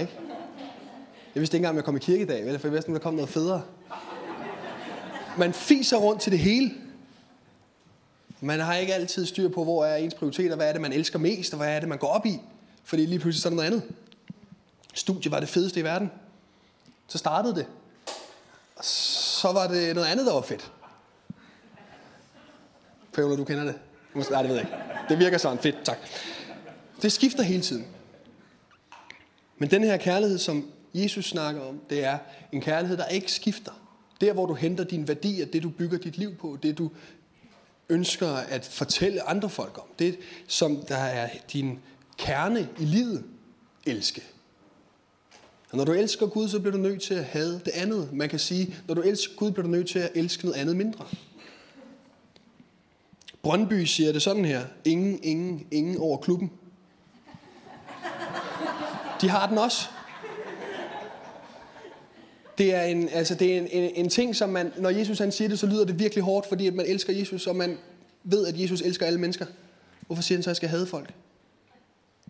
Ikke? 0.00 0.12
Jeg 1.34 1.40
vidste 1.40 1.56
ikke 1.56 1.56
engang, 1.56 1.70
om 1.70 1.76
jeg 1.76 1.84
kom 1.84 1.96
i 1.96 1.98
kirke 1.98 2.22
i 2.22 2.26
dag, 2.26 2.46
vel? 2.46 2.58
for 2.58 2.68
jeg 2.68 2.72
vidste, 2.72 2.88
om 2.88 2.94
der 2.94 3.00
kom 3.00 3.14
noget 3.14 3.28
federe. 3.30 3.62
Man 5.38 5.52
fiser 5.52 5.96
rundt 5.96 6.22
til 6.22 6.32
det 6.32 6.40
hele. 6.40 6.74
Man 8.40 8.60
har 8.60 8.74
ikke 8.74 8.94
altid 8.94 9.26
styr 9.26 9.48
på, 9.48 9.64
hvor 9.64 9.84
er 9.84 9.96
ens 9.96 10.14
prioriteter, 10.14 10.56
hvad 10.56 10.68
er 10.68 10.72
det, 10.72 10.80
man 10.80 10.92
elsker 10.92 11.18
mest, 11.18 11.52
og 11.52 11.56
hvad 11.56 11.76
er 11.76 11.80
det, 11.80 11.88
man 11.88 11.98
går 11.98 12.08
op 12.08 12.26
i. 12.26 12.40
Fordi 12.84 13.06
lige 13.06 13.18
pludselig 13.18 13.42
så 13.42 13.48
er 13.48 13.50
der 13.50 13.56
noget 13.56 13.66
andet. 13.66 13.82
Studie 14.94 15.30
var 15.30 15.40
det 15.40 15.48
fedeste 15.48 15.80
i 15.80 15.84
verden. 15.84 16.10
Så 17.08 17.18
startede 17.18 17.54
det. 17.54 17.66
Og 18.76 18.84
så 18.84 19.52
var 19.52 19.66
det 19.66 19.94
noget 19.94 20.08
andet, 20.08 20.26
der 20.26 20.32
var 20.32 20.40
fedt. 20.40 20.72
Pøvler, 23.12 23.36
du 23.36 23.44
kender 23.44 23.64
det? 23.64 23.74
Nej, 24.30 24.42
det 24.42 24.48
ved 24.48 24.56
jeg 24.56 24.64
ikke. 24.64 24.76
Det 25.08 25.18
virker 25.18 25.38
sådan. 25.38 25.58
Fedt, 25.58 25.76
tak. 25.84 25.98
Det 27.02 27.12
skifter 27.12 27.42
hele 27.42 27.62
tiden. 27.62 27.86
Men 29.58 29.70
den 29.70 29.84
her 29.84 29.96
kærlighed, 29.96 30.38
som 30.38 30.70
Jesus 30.94 31.24
snakker 31.24 31.62
om, 31.62 31.80
det 31.90 32.04
er 32.04 32.18
en 32.52 32.60
kærlighed, 32.60 32.96
der 32.96 33.06
ikke 33.06 33.32
skifter. 33.32 33.72
Der, 34.20 34.32
hvor 34.32 34.46
du 34.46 34.54
henter 34.54 34.84
din 34.84 35.08
værdi, 35.08 35.44
det 35.44 35.62
du 35.62 35.70
bygger 35.70 35.98
dit 35.98 36.18
liv 36.18 36.36
på, 36.36 36.58
det 36.62 36.78
du 36.78 36.90
ønsker 37.88 38.28
at 38.28 38.64
fortælle 38.64 39.28
andre 39.28 39.50
folk 39.50 39.78
om. 39.78 39.84
Det, 39.98 40.18
som 40.48 40.76
der 40.76 40.96
er 40.96 41.28
din 41.52 41.78
kerne 42.18 42.68
i 42.78 42.84
livet, 42.84 43.24
elske. 43.86 44.22
Og 45.70 45.76
når 45.76 45.84
du 45.84 45.92
elsker 45.92 46.26
Gud, 46.26 46.48
så 46.48 46.60
bliver 46.60 46.72
du 46.72 46.78
nødt 46.78 47.02
til 47.02 47.14
at 47.14 47.24
have 47.24 47.52
det 47.64 47.72
andet. 47.74 48.12
Man 48.12 48.28
kan 48.28 48.38
sige, 48.38 48.74
når 48.88 48.94
du 48.94 49.00
elsker 49.00 49.34
Gud, 49.36 49.50
bliver 49.50 49.64
du 49.64 49.70
nødt 49.70 49.88
til 49.88 49.98
at 49.98 50.10
elske 50.14 50.44
noget 50.46 50.60
andet 50.60 50.76
mindre. 50.76 51.04
Brøndby 53.42 53.84
siger 53.84 54.12
det 54.12 54.22
sådan 54.22 54.44
her. 54.44 54.64
Ingen, 54.84 55.18
ingen, 55.22 55.66
ingen 55.70 55.98
over 55.98 56.16
klubben. 56.16 56.50
De 59.20 59.28
har 59.28 59.48
den 59.48 59.58
også. 59.58 59.88
Det 62.58 62.74
er 62.74 62.82
en, 62.82 63.08
altså 63.08 63.34
det 63.34 63.54
er 63.54 63.58
en, 63.58 63.66
en, 63.66 63.90
en 63.94 64.08
ting, 64.08 64.36
som 64.36 64.48
man, 64.48 64.72
når 64.76 64.90
Jesus 64.90 65.18
han 65.18 65.32
siger 65.32 65.48
det, 65.48 65.58
så 65.58 65.66
lyder 65.66 65.84
det 65.84 65.98
virkelig 65.98 66.24
hårdt, 66.24 66.48
fordi 66.48 66.66
at 66.66 66.74
man 66.74 66.86
elsker 66.86 67.12
Jesus, 67.12 67.46
og 67.46 67.56
man 67.56 67.78
ved, 68.24 68.46
at 68.46 68.60
Jesus 68.60 68.80
elsker 68.80 69.06
alle 69.06 69.20
mennesker. 69.20 69.46
Hvorfor 70.06 70.22
siger 70.22 70.38
han 70.38 70.42
så, 70.42 70.50
at 70.50 70.52
jeg 70.52 70.56
skal 70.56 70.68
have 70.68 70.86
folk? 70.86 71.14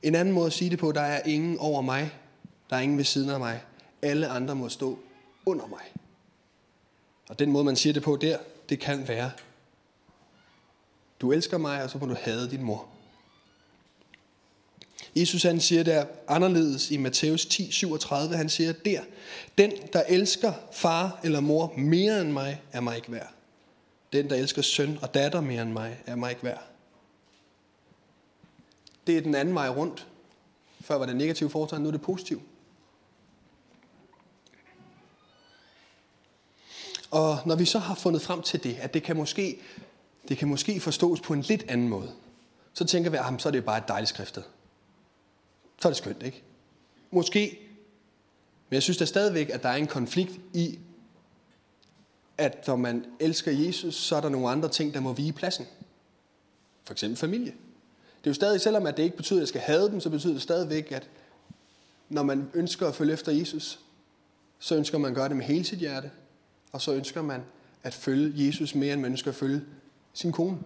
En 0.02 0.14
anden 0.14 0.35
måde 0.35 0.47
at 0.47 0.52
sige 0.52 0.71
det 0.71 0.78
på, 0.78 0.92
der 0.92 1.00
er 1.00 1.23
ingen 1.26 1.59
over 1.59 1.83
mig. 1.83 2.11
Der 2.70 2.76
er 2.76 2.80
ingen 2.80 2.98
ved 2.98 3.04
siden 3.04 3.30
af 3.30 3.38
mig. 3.38 3.62
Alle 4.02 4.28
andre 4.28 4.54
må 4.54 4.68
stå 4.68 4.98
under 5.46 5.66
mig. 5.66 5.92
Og 7.28 7.38
den 7.38 7.52
måde, 7.52 7.64
man 7.64 7.76
siger 7.76 7.92
det 7.92 8.02
på 8.02 8.16
der, 8.16 8.38
det 8.68 8.80
kan 8.80 9.08
være, 9.08 9.30
du 11.20 11.32
elsker 11.32 11.58
mig, 11.58 11.82
og 11.82 11.90
så 11.90 11.98
må 11.98 12.06
du 12.06 12.16
hade 12.20 12.50
din 12.50 12.62
mor. 12.62 12.88
Jesus 15.16 15.42
han 15.42 15.60
siger 15.60 15.82
der 15.82 16.06
anderledes 16.28 16.90
i 16.90 16.96
Matthæus 16.96 17.46
10, 17.46 17.70
37, 17.70 18.37
han 18.37 18.48
siger 18.48 18.72
der, 18.72 19.02
den 19.58 19.72
der 19.92 20.02
elsker 20.08 20.52
far 20.72 21.20
eller 21.25 21.40
mor 21.40 21.75
mere 21.76 22.20
end 22.20 22.32
mig, 22.32 22.62
er 22.72 22.80
mig 22.80 22.96
ikke 22.96 23.12
værd. 23.12 23.32
Den 24.12 24.30
der 24.30 24.37
elsker 24.37 24.62
søn 24.62 24.98
og 25.02 25.14
datter 25.14 25.40
mere 25.40 25.62
end 25.62 25.72
mig, 25.72 26.00
er 26.06 26.16
mig 26.16 26.30
ikke 26.30 26.44
værd. 26.44 26.62
Det 29.06 29.16
er 29.16 29.20
den 29.20 29.34
anden 29.34 29.54
vej 29.54 29.68
rundt. 29.68 30.06
Før 30.80 30.98
var 30.98 31.06
det 31.06 31.16
negativt 31.16 31.52
foretegn, 31.52 31.82
nu 31.82 31.88
er 31.88 31.92
det 31.92 32.02
positivt. 32.02 32.42
Og 37.11 37.38
når 37.47 37.57
vi 37.57 37.65
så 37.65 37.79
har 37.79 37.95
fundet 37.95 38.23
frem 38.23 38.43
til 38.43 38.65
det, 38.65 38.77
at 38.81 38.95
det 38.95 39.03
kan 39.03 39.17
måske, 39.17 39.61
det 40.29 40.38
kan 40.38 40.49
måske 40.49 40.81
forstås 40.81 41.21
på 41.21 41.33
en 41.33 41.41
lidt 41.41 41.65
anden 41.69 41.88
måde, 41.88 42.12
så 42.73 42.85
tænker 42.85 43.11
vi, 43.11 43.17
ah, 43.17 43.35
at 43.35 43.43
så 43.43 43.49
er 43.49 43.50
det 43.50 43.65
bare 43.65 43.79
et 43.79 43.88
dejligt 43.88 44.09
skriftet. 44.09 44.45
Så 45.81 45.88
er 45.88 45.91
det 45.91 45.97
skønt, 45.97 46.23
ikke? 46.23 46.43
Måske. 47.11 47.59
Men 48.69 48.75
jeg 48.75 48.83
synes 48.83 48.97
da 48.97 49.05
stadigvæk, 49.05 49.50
at 49.50 49.62
der 49.62 49.69
er 49.69 49.77
en 49.77 49.87
konflikt 49.87 50.41
i, 50.55 50.79
at 52.38 52.67
når 52.67 52.77
man 52.77 53.05
elsker 53.21 53.53
Jesus, 53.53 53.95
så 53.95 54.17
er 54.17 54.21
der 54.21 54.29
nogle 54.29 54.49
andre 54.49 54.69
ting, 54.69 54.95
der 54.95 55.00
må 55.00 55.12
vige 55.12 55.33
pladsen. 55.33 55.67
For 56.85 56.93
eksempel 56.93 57.17
familie. 57.19 57.53
Det 58.19 58.27
er 58.27 58.31
jo 58.31 58.35
stadig, 58.35 58.61
selvom 58.61 58.87
at 58.87 58.97
det 58.97 59.03
ikke 59.03 59.17
betyder, 59.17 59.38
at 59.38 59.41
jeg 59.41 59.49
skal 59.49 59.61
have 59.61 59.88
dem, 59.88 60.00
så 60.00 60.11
betyder 60.11 60.33
det 60.33 60.43
stadigvæk, 60.43 60.93
at 60.93 61.09
når 62.09 62.23
man 62.23 62.50
ønsker 62.55 62.88
at 62.88 62.95
følge 62.95 63.12
efter 63.12 63.33
Jesus, 63.33 63.81
så 64.59 64.77
ønsker 64.77 64.99
man 64.99 65.11
at 65.11 65.15
gøre 65.15 65.29
det 65.29 65.37
med 65.37 65.45
hele 65.45 65.65
sit 65.65 65.79
hjerte, 65.79 66.11
og 66.72 66.80
så 66.80 66.92
ønsker 66.92 67.22
man 67.22 67.42
at 67.82 67.94
følge 67.94 68.46
Jesus 68.46 68.75
mere, 68.75 68.92
end 68.92 69.00
man 69.00 69.10
ønsker 69.10 69.30
at 69.30 69.34
følge 69.34 69.62
sin 70.12 70.32
kone, 70.32 70.58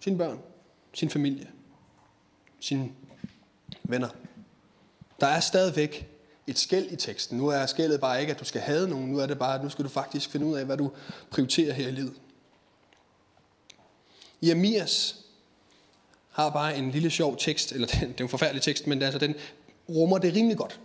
sine 0.00 0.18
børn, 0.18 0.38
sin 0.94 1.10
familie, 1.10 1.50
sine 2.60 2.90
venner. 3.82 4.08
Der 5.20 5.26
er 5.26 5.40
stadigvæk 5.40 6.08
et 6.46 6.58
skæld 6.58 6.92
i 6.92 6.96
teksten. 6.96 7.38
Nu 7.38 7.48
er 7.48 7.66
skældet 7.66 8.00
bare 8.00 8.20
ikke, 8.20 8.32
at 8.32 8.40
du 8.40 8.44
skal 8.44 8.60
have 8.60 8.88
nogen. 8.88 9.10
Nu 9.10 9.18
er 9.18 9.26
det 9.26 9.38
bare, 9.38 9.54
at 9.54 9.62
nu 9.62 9.68
skal 9.68 9.84
du 9.84 9.88
faktisk 9.88 10.30
finde 10.30 10.46
ud 10.46 10.56
af, 10.56 10.64
hvad 10.64 10.76
du 10.76 10.90
prioriterer 11.30 11.72
her 11.72 11.88
i 11.88 11.90
livet. 11.90 12.14
Jeremias 14.42 15.16
har 16.30 16.50
bare 16.50 16.76
en 16.76 16.90
lille 16.90 17.10
sjov 17.10 17.36
tekst, 17.38 17.72
eller 17.72 17.86
det 18.00 18.20
er 18.20 18.24
en 18.24 18.28
forfærdelig 18.28 18.62
tekst, 18.62 18.86
men 18.86 19.02
altså, 19.02 19.18
den 19.18 19.34
rummer 19.88 20.18
det 20.18 20.34
rimelig 20.34 20.56
godt. 20.56 20.80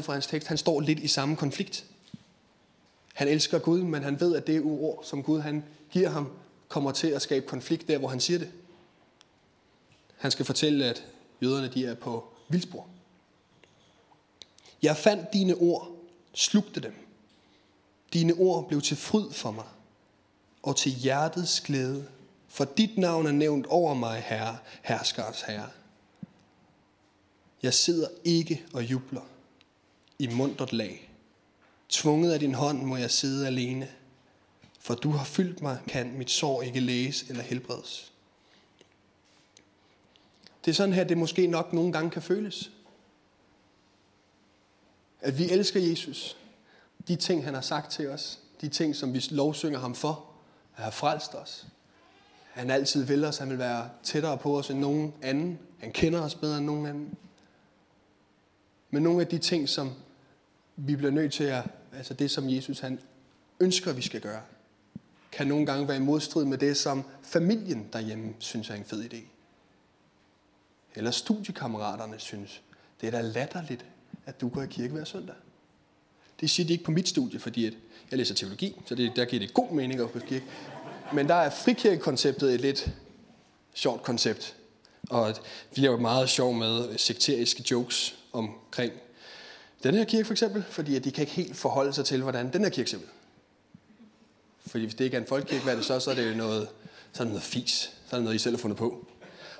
For 0.00 0.12
hans 0.12 0.26
tekst, 0.26 0.48
han 0.48 0.58
står 0.58 0.80
lidt 0.80 0.98
i 0.98 1.08
samme 1.08 1.36
konflikt. 1.36 1.84
Han 3.20 3.28
elsker 3.28 3.58
Gud, 3.58 3.82
men 3.82 4.02
han 4.02 4.20
ved, 4.20 4.36
at 4.36 4.46
det 4.46 4.62
ord, 4.62 5.04
som 5.04 5.22
Gud 5.22 5.40
han 5.40 5.64
giver 5.90 6.08
ham, 6.08 6.32
kommer 6.68 6.92
til 6.92 7.06
at 7.06 7.22
skabe 7.22 7.46
konflikt 7.46 7.88
der, 7.88 7.98
hvor 7.98 8.08
han 8.08 8.20
siger 8.20 8.38
det. 8.38 8.50
Han 10.16 10.30
skal 10.30 10.44
fortælle, 10.44 10.84
at 10.84 11.04
jøderne 11.42 11.68
de 11.68 11.86
er 11.86 11.94
på 11.94 12.28
vildspor. 12.48 12.86
Jeg 14.82 14.96
fandt 14.96 15.32
dine 15.32 15.54
ord, 15.54 15.88
slugte 16.34 16.80
dem. 16.80 16.94
Dine 18.12 18.34
ord 18.34 18.68
blev 18.68 18.80
til 18.80 18.96
fryd 18.96 19.30
for 19.30 19.50
mig, 19.50 19.66
og 20.62 20.76
til 20.76 20.92
hjertets 20.92 21.60
glæde. 21.60 22.06
For 22.48 22.64
dit 22.64 22.98
navn 22.98 23.26
er 23.26 23.32
nævnt 23.32 23.66
over 23.66 23.94
mig, 23.94 24.22
Herre, 24.26 24.58
herskers 24.82 25.42
Herre. 25.42 25.68
Jeg 27.62 27.74
sidder 27.74 28.08
ikke 28.24 28.64
og 28.72 28.84
jubler 28.84 29.26
i 30.18 30.26
mundret 30.26 30.72
lag. 30.72 31.09
Tvunget 31.90 32.32
af 32.32 32.40
din 32.40 32.54
hånd 32.54 32.82
må 32.82 32.96
jeg 32.96 33.10
sidde 33.10 33.46
alene, 33.46 33.88
for 34.80 34.94
du 34.94 35.10
har 35.10 35.24
fyldt 35.24 35.62
mig, 35.62 35.78
kan 35.88 36.18
mit 36.18 36.30
sår 36.30 36.62
ikke 36.62 36.80
læges 36.80 37.22
eller 37.22 37.42
helbredes. 37.42 38.12
Det 40.64 40.70
er 40.70 40.74
sådan 40.74 40.94
her, 40.94 41.04
det 41.04 41.18
måske 41.18 41.46
nok 41.46 41.72
nogle 41.72 41.92
gange 41.92 42.10
kan 42.10 42.22
føles. 42.22 42.70
At 45.20 45.38
vi 45.38 45.50
elsker 45.50 45.80
Jesus. 45.80 46.36
De 47.08 47.16
ting, 47.16 47.44
han 47.44 47.54
har 47.54 47.60
sagt 47.60 47.92
til 47.92 48.08
os. 48.08 48.38
De 48.60 48.68
ting, 48.68 48.96
som 48.96 49.14
vi 49.14 49.24
lovsynger 49.30 49.78
ham 49.78 49.94
for. 49.94 50.26
At 50.76 50.82
have 50.82 50.92
frelst 50.92 51.34
os. 51.34 51.66
Han 52.52 52.70
altid 52.70 53.04
vil 53.04 53.24
os. 53.24 53.38
Han 53.38 53.50
vil 53.50 53.58
være 53.58 53.90
tættere 54.02 54.38
på 54.38 54.58
os 54.58 54.70
end 54.70 54.78
nogen 54.78 55.14
anden. 55.22 55.58
Han 55.78 55.92
kender 55.92 56.20
os 56.20 56.34
bedre 56.34 56.58
end 56.58 56.66
nogen 56.66 56.86
anden. 56.86 57.14
Men 58.90 59.02
nogle 59.02 59.20
af 59.20 59.26
de 59.26 59.38
ting, 59.38 59.68
som 59.68 59.92
vi 60.76 60.96
bliver 60.96 61.12
nødt 61.12 61.32
til 61.32 61.44
at, 61.44 61.64
altså 61.96 62.14
det 62.14 62.30
som 62.30 62.50
Jesus 62.50 62.80
han 62.80 63.00
ønsker, 63.60 63.92
vi 63.92 64.02
skal 64.02 64.20
gøre, 64.20 64.42
kan 65.32 65.46
nogle 65.46 65.66
gange 65.66 65.88
være 65.88 65.96
i 65.96 66.00
modstrid 66.00 66.44
med 66.44 66.58
det, 66.58 66.76
som 66.76 67.04
familien 67.22 67.88
derhjemme 67.92 68.34
synes 68.38 68.70
er 68.70 68.74
en 68.74 68.84
fed 68.84 69.04
idé. 69.12 69.18
Eller 70.94 71.10
studiekammeraterne 71.10 72.18
synes, 72.18 72.62
det 73.00 73.06
er 73.06 73.10
da 73.10 73.20
latterligt, 73.20 73.84
at 74.26 74.40
du 74.40 74.48
går 74.48 74.62
i 74.62 74.66
kirke 74.66 74.92
hver 74.92 75.04
søndag. 75.04 75.34
Det 76.40 76.50
siger 76.50 76.66
de 76.66 76.72
ikke 76.72 76.84
på 76.84 76.90
mit 76.90 77.08
studie, 77.08 77.40
fordi 77.40 77.66
at 77.66 77.72
jeg 78.10 78.18
læser 78.18 78.34
teologi, 78.34 78.76
så 78.86 78.94
det, 78.94 79.12
der 79.16 79.24
giver 79.24 79.40
det 79.40 79.54
god 79.54 79.70
mening 79.70 80.00
at 80.00 80.12
gå 80.12 80.18
kirke. 80.18 80.44
Men 81.12 81.28
der 81.28 81.34
er 81.34 81.50
frikirkekonceptet 81.50 82.54
et 82.54 82.60
lidt 82.60 82.90
sjovt 83.74 84.02
koncept. 84.02 84.56
Og 85.10 85.34
vi 85.74 85.80
laver 85.80 85.96
meget 85.96 86.28
sjov 86.28 86.54
med 86.54 86.98
sekteriske 86.98 87.64
jokes 87.70 88.18
omkring 88.32 88.92
den 89.82 89.94
her 89.94 90.04
kirke 90.04 90.24
for 90.24 90.34
eksempel, 90.34 90.64
fordi 90.70 90.96
at 90.96 91.04
de 91.04 91.10
kan 91.10 91.22
ikke 91.22 91.32
helt 91.32 91.56
forholde 91.56 91.92
sig 91.92 92.04
til, 92.04 92.22
hvordan 92.22 92.52
den 92.52 92.62
her 92.62 92.70
kirke 92.70 92.90
ser 92.90 92.98
ud. 92.98 93.06
Fordi 94.66 94.84
hvis 94.84 94.94
det 94.94 95.04
ikke 95.04 95.16
er 95.16 95.20
en 95.20 95.26
folkekirke, 95.26 95.62
hvad 95.62 95.72
er 95.72 95.76
det 95.76 95.86
så? 95.86 96.00
Så 96.00 96.10
er 96.10 96.14
det 96.14 96.36
noget, 96.36 96.68
så 97.12 97.22
er 97.22 97.24
det 97.24 97.32
noget 97.32 97.42
fis. 97.42 97.72
Så 98.06 98.16
er 98.16 98.18
det 98.18 98.24
noget, 98.24 98.36
I 98.36 98.38
selv 98.38 98.56
har 98.56 98.60
fundet 98.60 98.78
på. 98.78 99.06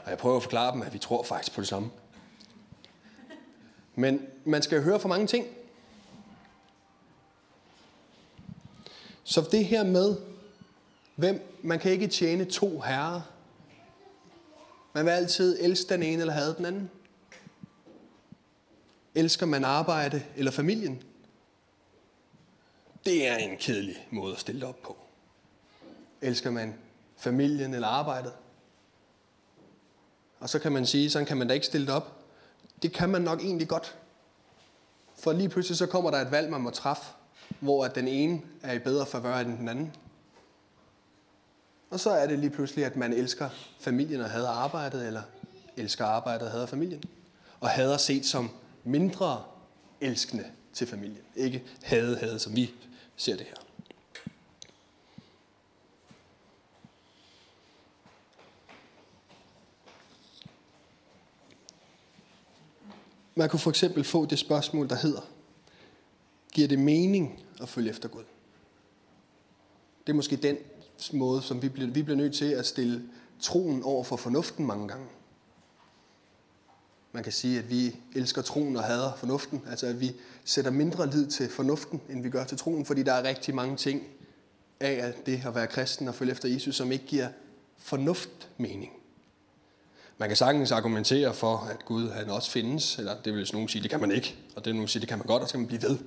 Og 0.05 0.11
jeg 0.11 0.19
prøver 0.19 0.37
at 0.37 0.43
forklare 0.43 0.73
dem, 0.73 0.83
at 0.83 0.93
vi 0.93 0.99
tror 0.99 1.23
faktisk 1.23 1.55
på 1.55 1.61
det 1.61 1.69
samme. 1.69 1.91
Men 3.95 4.27
man 4.45 4.63
skal 4.63 4.83
høre 4.83 5.01
for 5.01 5.09
mange 5.09 5.27
ting. 5.27 5.47
Så 9.25 9.49
det 9.51 9.65
her 9.65 9.85
med, 9.85 10.17
hvem, 11.17 11.59
man 11.63 11.79
kan 11.79 11.93
ikke 11.93 12.07
tjene 12.07 12.45
to 12.45 12.81
herrer. 12.81 13.21
Man 14.93 15.05
vil 15.05 15.11
altid 15.11 15.59
elske 15.61 15.89
den 15.89 16.03
ene 16.03 16.21
eller 16.21 16.35
have 16.35 16.55
den 16.55 16.65
anden. 16.65 16.91
Elsker 19.15 19.47
man 19.47 19.65
arbejde 19.65 20.23
eller 20.37 20.51
familien? 20.51 21.03
Det 23.05 23.29
er 23.29 23.37
en 23.37 23.57
kedelig 23.57 24.09
måde 24.11 24.33
at 24.33 24.41
stille 24.41 24.67
op 24.67 24.83
på. 24.83 24.97
Elsker 26.21 26.51
man 26.51 26.75
familien 27.17 27.75
eller 27.75 27.89
arbejdet? 27.89 28.33
Og 30.41 30.49
så 30.49 30.59
kan 30.59 30.73
man 30.73 30.87
sige, 30.87 31.11
sådan 31.11 31.27
kan 31.27 31.37
man 31.37 31.49
da 31.49 31.55
ikke 31.55 31.67
stille 31.67 31.87
det 31.87 31.95
op. 31.95 32.17
Det 32.83 32.93
kan 32.93 33.09
man 33.09 33.23
nok 33.23 33.41
egentlig 33.41 33.69
godt. 33.69 33.97
For 35.19 35.33
lige 35.33 35.49
pludselig 35.49 35.79
så 35.79 35.87
kommer 35.87 36.11
der 36.11 36.19
et 36.19 36.31
valg, 36.31 36.51
man 36.51 36.61
må 36.61 36.71
træffe, 36.71 37.03
hvor 37.61 37.85
at 37.85 37.95
den 37.95 38.09
ene 38.09 38.41
er 38.63 38.73
i 38.73 38.79
bedre 38.79 39.07
favør 39.07 39.39
end 39.39 39.59
den 39.59 39.69
anden. 39.69 39.97
Og 41.91 42.01
så 42.01 42.11
er 42.11 42.27
det 42.27 42.39
lige 42.39 42.51
pludselig, 42.51 42.85
at 42.85 42.97
man 42.97 43.13
elsker 43.13 43.49
familien 43.81 44.21
og 44.21 44.31
hader 44.31 44.49
arbejdet, 44.49 45.07
eller 45.07 45.23
elsker 45.77 46.05
arbejdet 46.05 46.47
og 46.47 46.53
hader 46.53 46.67
familien. 46.67 47.03
Og 47.61 47.69
hader 47.69 47.97
set 47.97 48.27
som 48.27 48.51
mindre 48.91 49.45
elskende 50.01 50.45
til 50.73 50.87
familien. 50.87 51.25
Ikke 51.37 51.63
hade, 51.83 52.17
hade, 52.17 52.39
som 52.39 52.57
vi 52.57 52.75
ser 53.17 53.37
det 53.37 53.47
her. 53.47 53.55
Man 63.35 63.49
kunne 63.49 63.61
for 63.61 63.71
eksempel 63.71 64.05
få 64.05 64.27
det 64.27 64.39
spørgsmål, 64.39 64.89
der 64.89 64.97
hedder, 64.97 65.21
giver 66.53 66.69
det 66.69 66.79
mening 66.79 67.45
at 67.61 67.69
følge 67.69 67.91
efter 67.91 68.09
Gud? 68.09 68.25
Det 70.07 70.13
er 70.13 70.17
måske 70.17 70.37
den 70.37 70.57
måde, 71.13 71.43
som 71.43 71.63
vi 71.63 71.69
bliver, 71.69 71.91
vi 71.91 72.03
bliver 72.03 72.17
nødt 72.17 72.35
til 72.35 72.45
at 72.45 72.67
stille 72.67 73.09
troen 73.41 73.83
over 73.83 74.05
for 74.05 74.17
fornuften 74.17 74.67
mange 74.67 74.89
gange. 74.89 75.07
Man 77.13 77.23
kan 77.23 77.33
sige, 77.33 77.59
at 77.59 77.71
vi 77.71 77.97
elsker 78.15 78.43
troen 78.43 78.77
og 78.77 78.85
hader 78.85 79.13
fornuften. 79.17 79.63
Altså 79.71 79.87
at 79.87 80.01
vi 80.01 80.13
sætter 80.45 80.71
mindre 80.71 81.11
lid 81.11 81.27
til 81.27 81.49
fornuften, 81.49 82.01
end 82.09 82.23
vi 82.23 82.31
gør 82.31 82.45
til 82.45 82.59
troen, 82.59 82.87
fordi 82.87 83.03
der 83.03 83.13
er 83.13 83.29
rigtig 83.29 83.55
mange 83.55 83.77
ting 83.77 84.03
af 84.81 84.93
at 84.93 85.27
det 85.27 85.43
at 85.47 85.55
være 85.55 85.67
kristen 85.67 86.09
og 86.09 86.15
følge 86.15 86.33
efter 86.33 86.49
Jesus, 86.49 86.77
som 86.77 86.93
ikke 86.93 87.07
giver 87.07 87.29
fornuft 87.79 88.49
mening. 88.59 88.93
Man 90.19 90.29
kan 90.29 90.37
sagtens 90.37 90.73
argumentere 90.73 91.35
for, 91.35 91.57
at 91.71 91.85
Gud 91.85 92.11
han 92.11 92.31
også 92.31 92.51
findes, 92.51 92.99
eller 92.99 93.23
det 93.23 93.35
vil 93.35 93.51
nogen 93.53 93.69
sige, 93.69 93.83
det 93.83 93.91
kan 93.91 94.01
man 94.01 94.11
ikke, 94.11 94.37
og 94.57 94.65
det 94.65 94.71
vil 94.71 94.75
nogen 94.75 94.89
sige, 94.89 95.01
det 95.01 95.09
kan 95.09 95.19
man 95.19 95.27
godt, 95.27 95.43
og 95.43 95.49
så 95.49 95.53
kan 95.53 95.61
man 95.61 95.67
blive 95.67 95.83
ved. 95.83 95.99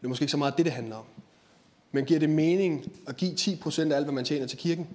Det 0.00 0.04
er 0.04 0.08
måske 0.08 0.22
ikke 0.22 0.30
så 0.30 0.36
meget 0.36 0.56
det, 0.56 0.64
det 0.64 0.72
handler 0.72 0.96
om. 0.96 1.04
Men 1.92 2.04
giver 2.04 2.20
det 2.20 2.30
mening 2.30 2.92
at 3.06 3.16
give 3.16 3.32
10% 3.32 3.80
af 3.80 3.96
alt, 3.96 4.04
hvad 4.04 4.14
man 4.14 4.24
tjener 4.24 4.46
til 4.46 4.58
kirken? 4.58 4.88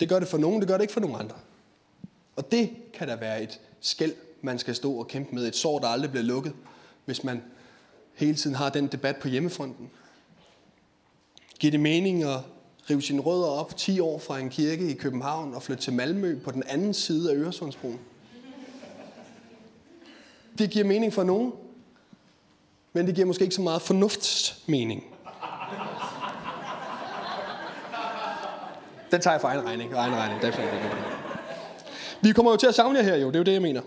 Det 0.00 0.08
gør 0.08 0.18
det 0.18 0.28
for 0.28 0.38
nogen, 0.38 0.60
det 0.60 0.68
gør 0.68 0.76
det 0.76 0.82
ikke 0.82 0.92
for 0.92 1.00
nogen 1.00 1.20
andre. 1.20 1.36
Og 2.38 2.52
det 2.52 2.70
kan 2.94 3.08
da 3.08 3.14
være 3.14 3.42
et 3.42 3.60
skæld, 3.80 4.14
man 4.42 4.58
skal 4.58 4.74
stå 4.74 4.92
og 4.92 5.08
kæmpe 5.08 5.34
med. 5.34 5.46
Et 5.46 5.56
sår, 5.56 5.78
der 5.78 5.88
aldrig 5.88 6.10
bliver 6.10 6.24
lukket, 6.24 6.52
hvis 7.04 7.24
man 7.24 7.42
hele 8.14 8.34
tiden 8.34 8.56
har 8.56 8.70
den 8.70 8.86
debat 8.86 9.16
på 9.16 9.28
hjemmefronten. 9.28 9.90
Giver 11.60 11.70
det 11.70 11.80
mening 11.80 12.22
at 12.22 12.40
rive 12.90 13.02
sine 13.02 13.20
rødder 13.20 13.46
op 13.46 13.76
10 13.76 14.00
år 14.00 14.18
fra 14.18 14.38
en 14.38 14.50
kirke 14.50 14.90
i 14.90 14.94
København 14.94 15.54
og 15.54 15.62
flytte 15.62 15.82
til 15.82 15.92
Malmø 15.92 16.38
på 16.44 16.50
den 16.50 16.62
anden 16.62 16.94
side 16.94 17.30
af 17.30 17.36
Øresundsbroen? 17.36 18.00
Det 20.58 20.70
giver 20.70 20.84
mening 20.84 21.12
for 21.12 21.22
nogen, 21.22 21.52
men 22.92 23.06
det 23.06 23.14
giver 23.14 23.26
måske 23.26 23.42
ikke 23.44 23.54
så 23.54 23.62
meget 23.62 23.82
fornuftsmening. 23.82 25.04
Den 29.10 29.20
tager 29.20 29.34
jeg 29.34 29.40
for 29.40 29.48
egen 29.48 29.66
regning. 29.66 29.92
Egen 29.92 30.14
regning. 30.14 30.42
Det 30.42 30.48
er 30.48 31.17
vi 32.22 32.32
kommer 32.32 32.50
jo 32.50 32.56
til 32.56 32.66
at 32.66 32.74
savne 32.74 32.98
jer 32.98 33.04
her 33.04 33.16
jo, 33.16 33.26
det 33.26 33.34
er 33.34 33.38
jo 33.38 33.44
det, 33.44 33.52
jeg 33.52 33.62
mener. 33.62 33.82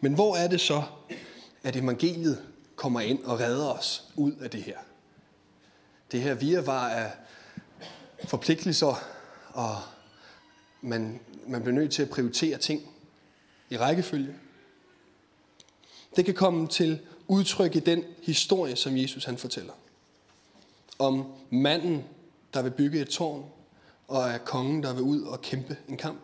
Men 0.00 0.14
hvor 0.14 0.36
er 0.36 0.48
det 0.48 0.60
så, 0.60 0.82
at 1.62 1.76
evangeliet 1.76 2.42
kommer 2.76 3.00
ind 3.00 3.24
og 3.24 3.40
redder 3.40 3.68
os 3.68 4.04
ud 4.16 4.32
af 4.32 4.50
det 4.50 4.62
her? 4.62 4.78
Det 6.12 6.20
her 6.20 6.34
virvar 6.34 6.88
af 6.88 7.12
forpligtelser, 8.24 9.04
og 9.48 9.76
man, 10.80 11.20
man 11.46 11.62
bliver 11.62 11.74
nødt 11.74 11.92
til 11.92 12.02
at 12.02 12.10
prioritere 12.10 12.58
ting 12.58 12.82
i 13.70 13.76
rækkefølge. 13.76 14.34
Det 16.16 16.24
kan 16.24 16.34
komme 16.34 16.68
til 16.68 17.00
udtryk 17.26 17.76
i 17.76 17.80
den 17.80 18.04
historie, 18.22 18.76
som 18.76 18.96
Jesus 18.96 19.24
han 19.24 19.38
fortæller. 19.38 19.72
Om 20.98 21.32
manden, 21.50 22.04
der 22.54 22.62
vil 22.62 22.70
bygge 22.70 23.00
et 23.00 23.08
tårn, 23.08 23.50
og 24.08 24.22
er 24.22 24.38
kongen, 24.38 24.82
der 24.82 24.94
vil 24.94 25.02
ud 25.02 25.22
og 25.22 25.42
kæmpe 25.42 25.76
en 25.88 25.96
kamp. 25.96 26.20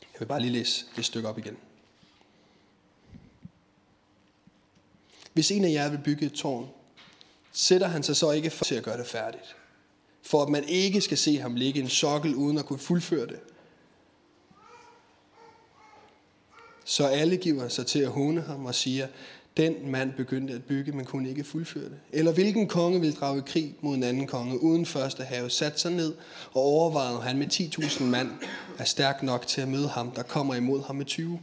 Jeg 0.00 0.20
vil 0.20 0.26
bare 0.26 0.40
lige 0.40 0.52
læse 0.52 0.84
det 0.96 1.04
stykke 1.04 1.28
op 1.28 1.38
igen. 1.38 1.56
Hvis 5.32 5.50
en 5.50 5.64
af 5.64 5.70
jer 5.70 5.88
vil 5.88 6.00
bygge 6.04 6.26
et 6.26 6.32
tårn, 6.32 6.68
sætter 7.52 7.86
han 7.86 8.02
sig 8.02 8.16
så 8.16 8.30
ikke 8.30 8.50
for 8.50 8.64
til 8.64 8.74
at 8.74 8.84
gøre 8.84 8.98
det 8.98 9.06
færdigt. 9.06 9.56
For 10.22 10.42
at 10.42 10.48
man 10.48 10.64
ikke 10.64 11.00
skal 11.00 11.18
se 11.18 11.38
ham 11.38 11.54
ligge 11.54 11.80
en 11.80 11.88
sokkel 11.88 12.34
uden 12.34 12.58
at 12.58 12.66
kunne 12.66 12.78
fuldføre 12.78 13.26
det. 13.26 13.40
Så 16.84 17.06
alle 17.06 17.36
giver 17.36 17.68
sig 17.68 17.86
til 17.86 17.98
at 17.98 18.10
håne 18.10 18.40
ham 18.40 18.66
og 18.66 18.74
siger, 18.74 19.08
den 19.56 19.90
mand 19.90 20.12
begyndte 20.12 20.54
at 20.54 20.64
bygge, 20.64 20.92
men 20.92 21.04
kunne 21.04 21.28
ikke 21.28 21.44
fuldføre 21.44 21.84
det. 21.84 22.00
Eller 22.12 22.32
hvilken 22.32 22.68
konge 22.68 23.00
vil 23.00 23.14
drage 23.14 23.38
i 23.38 23.42
krig 23.46 23.74
mod 23.80 23.94
en 23.94 24.02
anden 24.02 24.26
konge, 24.26 24.62
uden 24.62 24.86
først 24.86 25.20
at 25.20 25.26
have 25.26 25.50
sat 25.50 25.80
sig 25.80 25.92
ned 25.92 26.14
og 26.52 26.62
overvejet, 26.62 27.22
han 27.22 27.38
med 27.38 27.46
10.000 27.52 28.02
mand 28.02 28.30
er 28.78 28.84
stærk 28.84 29.22
nok 29.22 29.46
til 29.46 29.60
at 29.60 29.68
møde 29.68 29.88
ham, 29.88 30.10
der 30.10 30.22
kommer 30.22 30.54
imod 30.54 30.82
ham 30.82 30.96
med 30.96 31.04
20. 31.04 31.40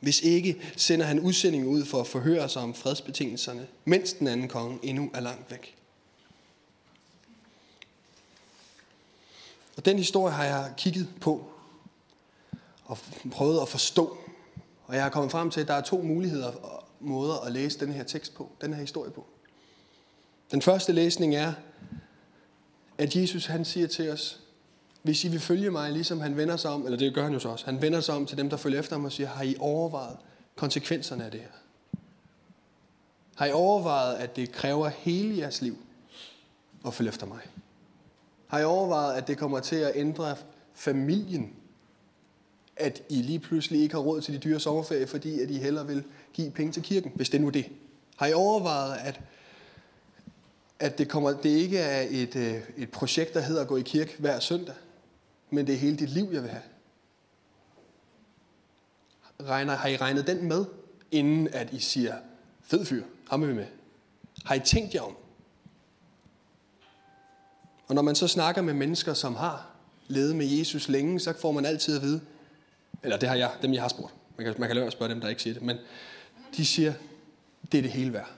Hvis 0.00 0.20
ikke, 0.20 0.56
sender 0.76 1.06
han 1.06 1.20
udsendingen 1.20 1.68
ud 1.68 1.84
for 1.84 2.00
at 2.00 2.06
forhøre 2.06 2.48
sig 2.48 2.62
om 2.62 2.74
fredsbetingelserne, 2.74 3.66
mens 3.84 4.12
den 4.12 4.26
anden 4.26 4.48
konge 4.48 4.78
endnu 4.82 5.10
er 5.14 5.20
langt 5.20 5.50
væk. 5.50 5.76
Og 9.76 9.84
den 9.84 9.98
historie 9.98 10.34
har 10.34 10.44
jeg 10.44 10.72
kigget 10.76 11.08
på 11.20 11.46
og 12.84 12.98
prøvet 13.30 13.60
at 13.60 13.68
forstå. 13.68 14.16
Og 14.86 14.94
jeg 14.94 15.02
har 15.02 15.10
kommet 15.10 15.32
frem 15.32 15.50
til, 15.50 15.60
at 15.60 15.68
der 15.68 15.74
er 15.74 15.80
to 15.80 16.02
muligheder 16.02 16.83
måder 17.04 17.34
at 17.46 17.52
læse 17.52 17.80
den 17.80 17.92
her 17.92 18.02
tekst 18.02 18.34
på, 18.34 18.50
den 18.60 18.74
her 18.74 18.80
historie 18.80 19.10
på. 19.10 19.26
Den 20.50 20.62
første 20.62 20.92
læsning 20.92 21.34
er, 21.34 21.52
at 22.98 23.16
Jesus 23.16 23.46
han 23.46 23.64
siger 23.64 23.86
til 23.86 24.10
os, 24.10 24.40
hvis 25.02 25.24
I 25.24 25.28
vil 25.28 25.40
følge 25.40 25.70
mig, 25.70 25.92
ligesom 25.92 26.20
han 26.20 26.36
vender 26.36 26.56
sig 26.56 26.70
om, 26.70 26.84
eller 26.84 26.98
det 26.98 27.14
gør 27.14 27.22
han 27.22 27.32
jo 27.32 27.38
så 27.38 27.48
også, 27.48 27.64
han 27.64 27.82
vender 27.82 28.00
sig 28.00 28.14
om 28.14 28.26
til 28.26 28.38
dem, 28.38 28.50
der 28.50 28.56
følger 28.56 28.78
efter 28.78 28.96
ham 28.96 29.04
og 29.04 29.12
siger, 29.12 29.28
har 29.28 29.44
I 29.44 29.56
overvejet 29.58 30.16
konsekvenserne 30.56 31.24
af 31.24 31.30
det 31.30 31.40
her? 31.40 31.48
Har 33.36 33.46
I 33.46 33.52
overvejet, 33.52 34.16
at 34.16 34.36
det 34.36 34.52
kræver 34.52 34.88
hele 34.88 35.38
jeres 35.38 35.62
liv 35.62 35.78
at 36.86 36.94
følge 36.94 37.08
efter 37.08 37.26
mig? 37.26 37.40
Har 38.46 38.58
I 38.58 38.64
overvejet, 38.64 39.14
at 39.14 39.26
det 39.26 39.38
kommer 39.38 39.60
til 39.60 39.76
at 39.76 39.92
ændre 39.94 40.36
familien? 40.74 41.52
At 42.76 43.02
I 43.08 43.22
lige 43.22 43.38
pludselig 43.38 43.80
ikke 43.82 43.94
har 43.94 44.02
råd 44.02 44.20
til 44.20 44.34
de 44.34 44.38
dyre 44.38 44.60
sommerferie, 44.60 45.06
fordi 45.06 45.40
at 45.40 45.50
I 45.50 45.58
hellere 45.58 45.86
vil 45.86 46.04
give 46.34 46.50
penge 46.50 46.72
til 46.72 46.82
kirken, 46.82 47.12
hvis 47.14 47.30
det 47.30 47.40
nu 47.40 47.46
er 47.46 47.50
det. 47.50 47.66
Har 48.16 48.26
I 48.26 48.32
overvejet, 48.32 48.96
at, 48.98 49.20
at 50.78 50.98
det, 50.98 51.08
kommer, 51.08 51.32
det 51.32 51.48
ikke 51.48 51.78
er 51.78 52.06
et, 52.10 52.36
øh, 52.36 52.62
et 52.76 52.90
projekt, 52.90 53.34
der 53.34 53.40
hedder 53.40 53.62
at 53.62 53.68
gå 53.68 53.76
i 53.76 53.82
kirke 53.82 54.16
hver 54.18 54.40
søndag, 54.40 54.74
men 55.50 55.66
det 55.66 55.74
er 55.74 55.78
hele 55.78 55.96
dit 55.96 56.08
liv, 56.10 56.28
jeg 56.32 56.42
vil 56.42 56.50
have? 56.50 56.62
Regner, 59.42 59.76
har 59.76 59.88
I 59.88 59.96
regnet 59.96 60.26
den 60.26 60.48
med, 60.48 60.64
inden 61.10 61.48
at 61.48 61.72
I 61.72 61.80
siger, 61.80 62.14
fed 62.62 62.84
fyr, 62.84 63.02
ham 63.30 63.42
er 63.42 63.46
vi 63.46 63.54
med? 63.54 63.66
Har 64.44 64.54
I 64.54 64.60
tænkt 64.60 64.94
jer 64.94 65.00
om? 65.00 65.16
Og 67.86 67.94
når 67.94 68.02
man 68.02 68.14
så 68.14 68.28
snakker 68.28 68.62
med 68.62 68.74
mennesker, 68.74 69.14
som 69.14 69.34
har 69.34 69.70
levet 70.08 70.36
med 70.36 70.46
Jesus 70.46 70.88
længe, 70.88 71.20
så 71.20 71.32
får 71.40 71.52
man 71.52 71.64
altid 71.64 71.96
at 71.96 72.02
vide, 72.02 72.20
eller 73.02 73.16
det 73.16 73.28
har 73.28 73.36
jeg, 73.36 73.50
dem 73.62 73.72
jeg 73.72 73.82
har 73.82 73.88
spurgt. 73.88 74.14
Man 74.36 74.44
kan, 74.46 74.54
man 74.58 74.68
kan 74.68 74.76
lade 74.76 74.86
at 74.86 74.92
spørge 74.92 75.10
dem, 75.10 75.20
der 75.20 75.28
ikke 75.28 75.42
siger 75.42 75.54
det. 75.54 75.62
Men 75.62 75.76
de 76.56 76.66
siger, 76.66 76.94
det 77.72 77.78
er 77.78 77.82
det 77.82 77.90
hele 77.90 78.12
værd. 78.12 78.30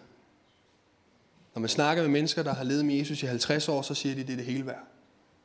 Når 1.55 1.61
man 1.61 1.69
snakker 1.69 2.03
med 2.03 2.11
mennesker, 2.11 2.43
der 2.43 2.55
har 2.55 2.65
levet 2.65 2.85
med 2.85 2.95
Jesus 2.95 3.23
i 3.23 3.27
50 3.27 3.69
år, 3.69 3.83
så 3.83 3.95
siger 3.95 4.15
de, 4.15 4.23
det 4.23 4.33
er 4.33 4.37
det 4.37 4.45
hele 4.45 4.67
værd. 4.67 4.85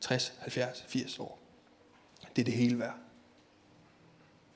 60, 0.01 0.33
70, 0.39 0.85
80 0.87 1.19
år. 1.19 1.39
Det 2.35 2.41
er 2.41 2.45
det 2.45 2.53
hele 2.53 2.79
værd. 2.79 2.95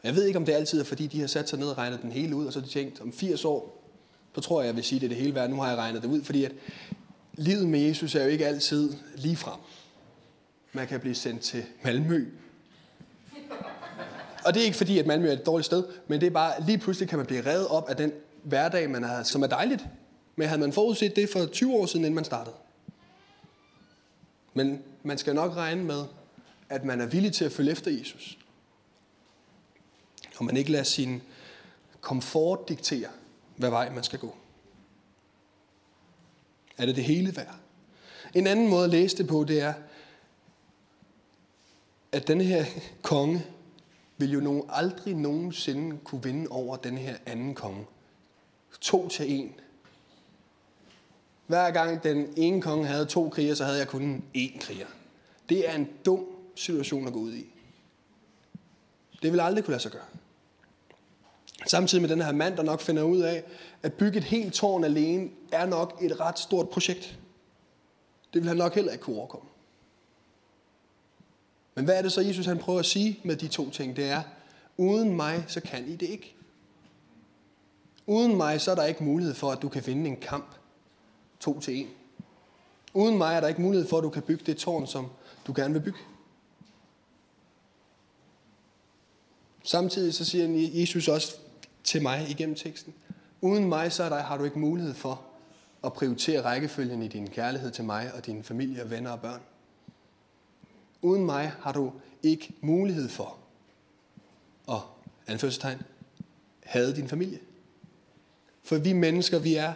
Jeg 0.04 0.16
ved 0.16 0.26
ikke, 0.26 0.40
om 0.40 0.46
det 0.46 0.54
altid 0.54 0.80
er, 0.80 0.84
fordi 0.84 1.08
de 1.08 1.20
har 1.20 1.28
sat 1.28 1.50
sig 1.50 1.60
ned 1.60 1.68
og 1.68 1.78
regnet 1.78 2.02
den 2.02 2.12
hele 2.12 2.36
ud, 2.36 2.46
og 2.46 2.54
så 2.54 2.60
har 2.60 2.66
de 2.68 2.72
tænkt, 2.72 3.02
om 3.02 3.14
80 3.14 3.46
år, 3.46 3.84
så 4.36 4.42
tror 4.42 4.62
jeg, 4.62 4.68
jeg 4.68 4.76
vil 4.76 4.84
sige, 4.84 5.00
det 5.00 5.06
er 5.06 5.10
det 5.10 5.18
hele 5.18 5.36
værd. 5.36 5.50
Nu 5.50 5.56
har 5.56 5.70
jeg 5.70 5.78
regnet 5.78 6.02
det 6.02 6.10
ud, 6.10 6.24
fordi 6.24 6.44
at 6.44 6.52
livet 7.34 7.68
med 7.68 7.80
Jesus 7.80 8.16
er 8.16 8.24
jo 8.24 8.30
ikke 8.30 8.48
altid 8.48 8.94
lige 9.16 9.36
frem. 9.36 9.60
Man 10.74 10.88
kan 10.88 11.00
blive 11.00 11.16
sendt 11.16 11.42
til 11.42 11.66
Malmø 11.84 12.32
og 14.46 14.54
det 14.54 14.62
er 14.62 14.66
ikke 14.66 14.78
fordi, 14.78 15.00
at 15.00 15.06
Malmø 15.06 15.28
er 15.28 15.34
et 15.34 15.46
dårligt 15.46 15.66
sted, 15.66 15.84
men 16.08 16.22
det 16.22 16.28
er 16.28 16.32
bare, 16.32 16.64
lige 16.66 16.78
pludselig 16.78 17.10
kan 17.10 17.18
man 17.18 17.26
blive 17.26 17.46
reddet 17.46 17.68
op 17.68 17.90
af 17.90 17.96
den 17.96 18.12
hverdag, 18.44 18.90
man 18.90 19.04
har, 19.04 19.24
som 19.24 19.44
er 19.44 19.48
dejligt. 19.48 19.86
Men 20.36 20.48
havde 20.48 20.62
man 20.62 20.74
forudset 20.74 21.16
det 21.16 21.30
for 21.30 21.46
20 21.46 21.74
år 21.74 21.86
siden, 21.86 22.06
inden 22.06 22.16
man 22.16 22.26
startede? 22.26 22.56
Men 24.54 24.84
man 25.04 25.18
skal 25.18 25.36
nok 25.36 25.56
regne 25.56 25.84
med, 25.84 26.04
at 26.70 26.84
man 26.84 27.02
er 27.02 27.06
villig 27.06 27.34
til 27.34 27.46
at 27.46 27.52
følge 27.52 27.72
efter 27.72 27.92
Jesus. 27.92 28.38
Og 30.38 30.46
man 30.46 30.58
ikke 30.58 30.72
lader 30.72 30.84
sin 30.84 31.22
komfort 32.02 32.70
diktere, 32.70 33.10
hvad 33.56 33.70
vej 33.70 33.90
man 33.90 34.04
skal 34.04 34.20
gå. 34.20 34.36
Er 36.78 36.86
det 36.86 36.96
det 36.96 37.04
hele 37.04 37.38
værd? 37.38 37.56
En 38.34 38.48
anden 38.48 38.68
måde 38.68 38.84
at 38.84 38.90
læse 38.90 39.18
det 39.18 39.28
på, 39.28 39.44
det 39.44 39.62
er, 39.62 39.74
at 42.12 42.28
denne 42.28 42.44
her 42.44 42.66
konge, 43.02 43.46
vil 44.18 44.32
jo 44.32 44.40
nogen 44.40 44.64
aldrig 44.70 45.16
nogensinde 45.16 45.98
kunne 46.04 46.24
vinde 46.24 46.48
over 46.50 46.78
den 46.78 46.98
her 46.98 47.18
anden 47.26 47.56
konge. 47.56 47.86
To 48.82 49.08
til 49.08 49.40
en. 49.40 49.56
Hver 51.48 51.72
gang 51.72 52.04
den 52.04 52.34
ene 52.38 52.62
konge 52.62 52.86
havde 52.86 53.06
to 53.06 53.30
kriger, 53.30 53.56
så 53.56 53.66
havde 53.66 53.78
jeg 53.78 53.88
kun 53.88 54.24
én 54.38 54.60
kriger. 54.60 54.88
Det 55.50 55.70
er 55.70 55.76
en 55.76 55.90
dum 56.06 56.26
situation 56.56 57.08
at 57.08 57.14
gå 57.14 57.20
ud 57.20 57.34
i. 57.34 57.46
Det 59.22 59.32
vil 59.32 59.40
aldrig 59.40 59.64
kunne 59.64 59.72
lade 59.72 59.82
sig 59.82 59.92
gøre. 59.92 60.06
Samtidig 61.68 62.02
med 62.02 62.10
den 62.10 62.22
her 62.22 62.32
mand, 62.32 62.58
der 62.58 62.64
nok 62.64 62.82
finder 62.82 63.04
ud 63.04 63.20
af, 63.20 63.44
at 63.84 63.94
bygge 63.94 64.18
et 64.18 64.24
helt 64.24 64.54
tårn 64.54 64.84
alene, 64.84 65.30
er 65.52 65.66
nok 65.66 65.98
et 66.02 66.20
ret 66.20 66.40
stort 66.40 66.70
projekt. 66.70 67.20
Det 68.34 68.42
vil 68.42 68.48
han 68.48 68.58
nok 68.58 68.76
heller 68.76 68.92
ikke 68.92 69.04
kunne 69.04 69.18
overkomme. 69.18 69.50
Men 71.76 71.86
hvad 71.86 71.98
er 71.98 72.02
det 72.02 72.12
så, 72.12 72.22
Jesus 72.22 72.46
han 72.46 72.58
prøver 72.58 72.80
at 72.80 72.86
sige 72.86 73.20
med 73.24 73.36
de 73.36 73.48
to 73.48 73.70
ting? 73.70 73.96
Det 73.96 74.06
er, 74.06 74.22
uden 74.78 75.16
mig, 75.16 75.46
så 75.48 75.62
kan 75.62 75.88
I 75.88 75.96
det 75.96 76.10
ikke. 76.10 76.36
Uden 78.06 78.36
mig, 78.36 78.62
så 78.62 78.72
er 78.72 78.76
der 78.76 78.86
ikke 78.86 79.04
mulighed 79.04 79.36
for, 79.36 79.52
at 79.52 79.62
du 79.62 79.70
kan 79.70 79.88
vinde 79.88 80.10
en 80.10 80.18
kamp 80.18 80.56
to 81.40 81.60
til 81.60 81.76
en. 81.76 81.88
Uden 82.94 83.18
mig 83.18 83.36
er 83.36 83.40
der 83.40 83.48
ikke 83.48 83.62
mulighed 83.62 83.88
for, 83.88 83.98
at 83.98 84.04
du 84.04 84.10
kan 84.10 84.22
bygge 84.22 84.44
det 84.46 84.58
tårn, 84.58 84.88
som 84.88 85.08
du 85.48 85.54
gerne 85.56 85.74
vil 85.74 85.82
bygge. 85.82 86.00
Samtidig 89.64 90.14
så 90.14 90.26
siger 90.26 90.70
Jesus 90.74 91.08
også 91.08 91.36
til 91.84 92.02
mig 92.02 92.30
igennem 92.30 92.56
teksten. 92.56 92.94
Uden 93.42 93.70
mig, 93.70 93.92
så 93.92 94.04
er 94.04 94.10
der, 94.10 94.20
har 94.20 94.38
du 94.38 94.44
ikke 94.44 94.60
mulighed 94.60 94.94
for 94.94 95.22
at 95.84 95.94
prioritere 95.94 96.42
rækkefølgen 96.42 97.02
i 97.02 97.08
din 97.08 97.28
kærlighed 97.30 97.72
til 97.72 97.84
mig 97.84 98.12
og 98.14 98.26
dine 98.26 98.44
familie, 98.44 98.90
venner 98.90 99.12
og 99.12 99.22
børn. 99.22 99.42
Uden 101.06 101.26
mig 101.26 101.54
har 101.60 101.72
du 101.72 101.92
ikke 102.24 102.54
mulighed 102.62 103.10
for 103.10 103.38
at, 104.70 104.82
anførselstegn, 105.28 105.82
have 106.64 106.96
din 106.96 107.08
familie. 107.08 107.40
For 108.64 108.78
vi 108.78 108.94
mennesker, 108.94 109.40
vi 109.40 109.56
er 109.56 109.74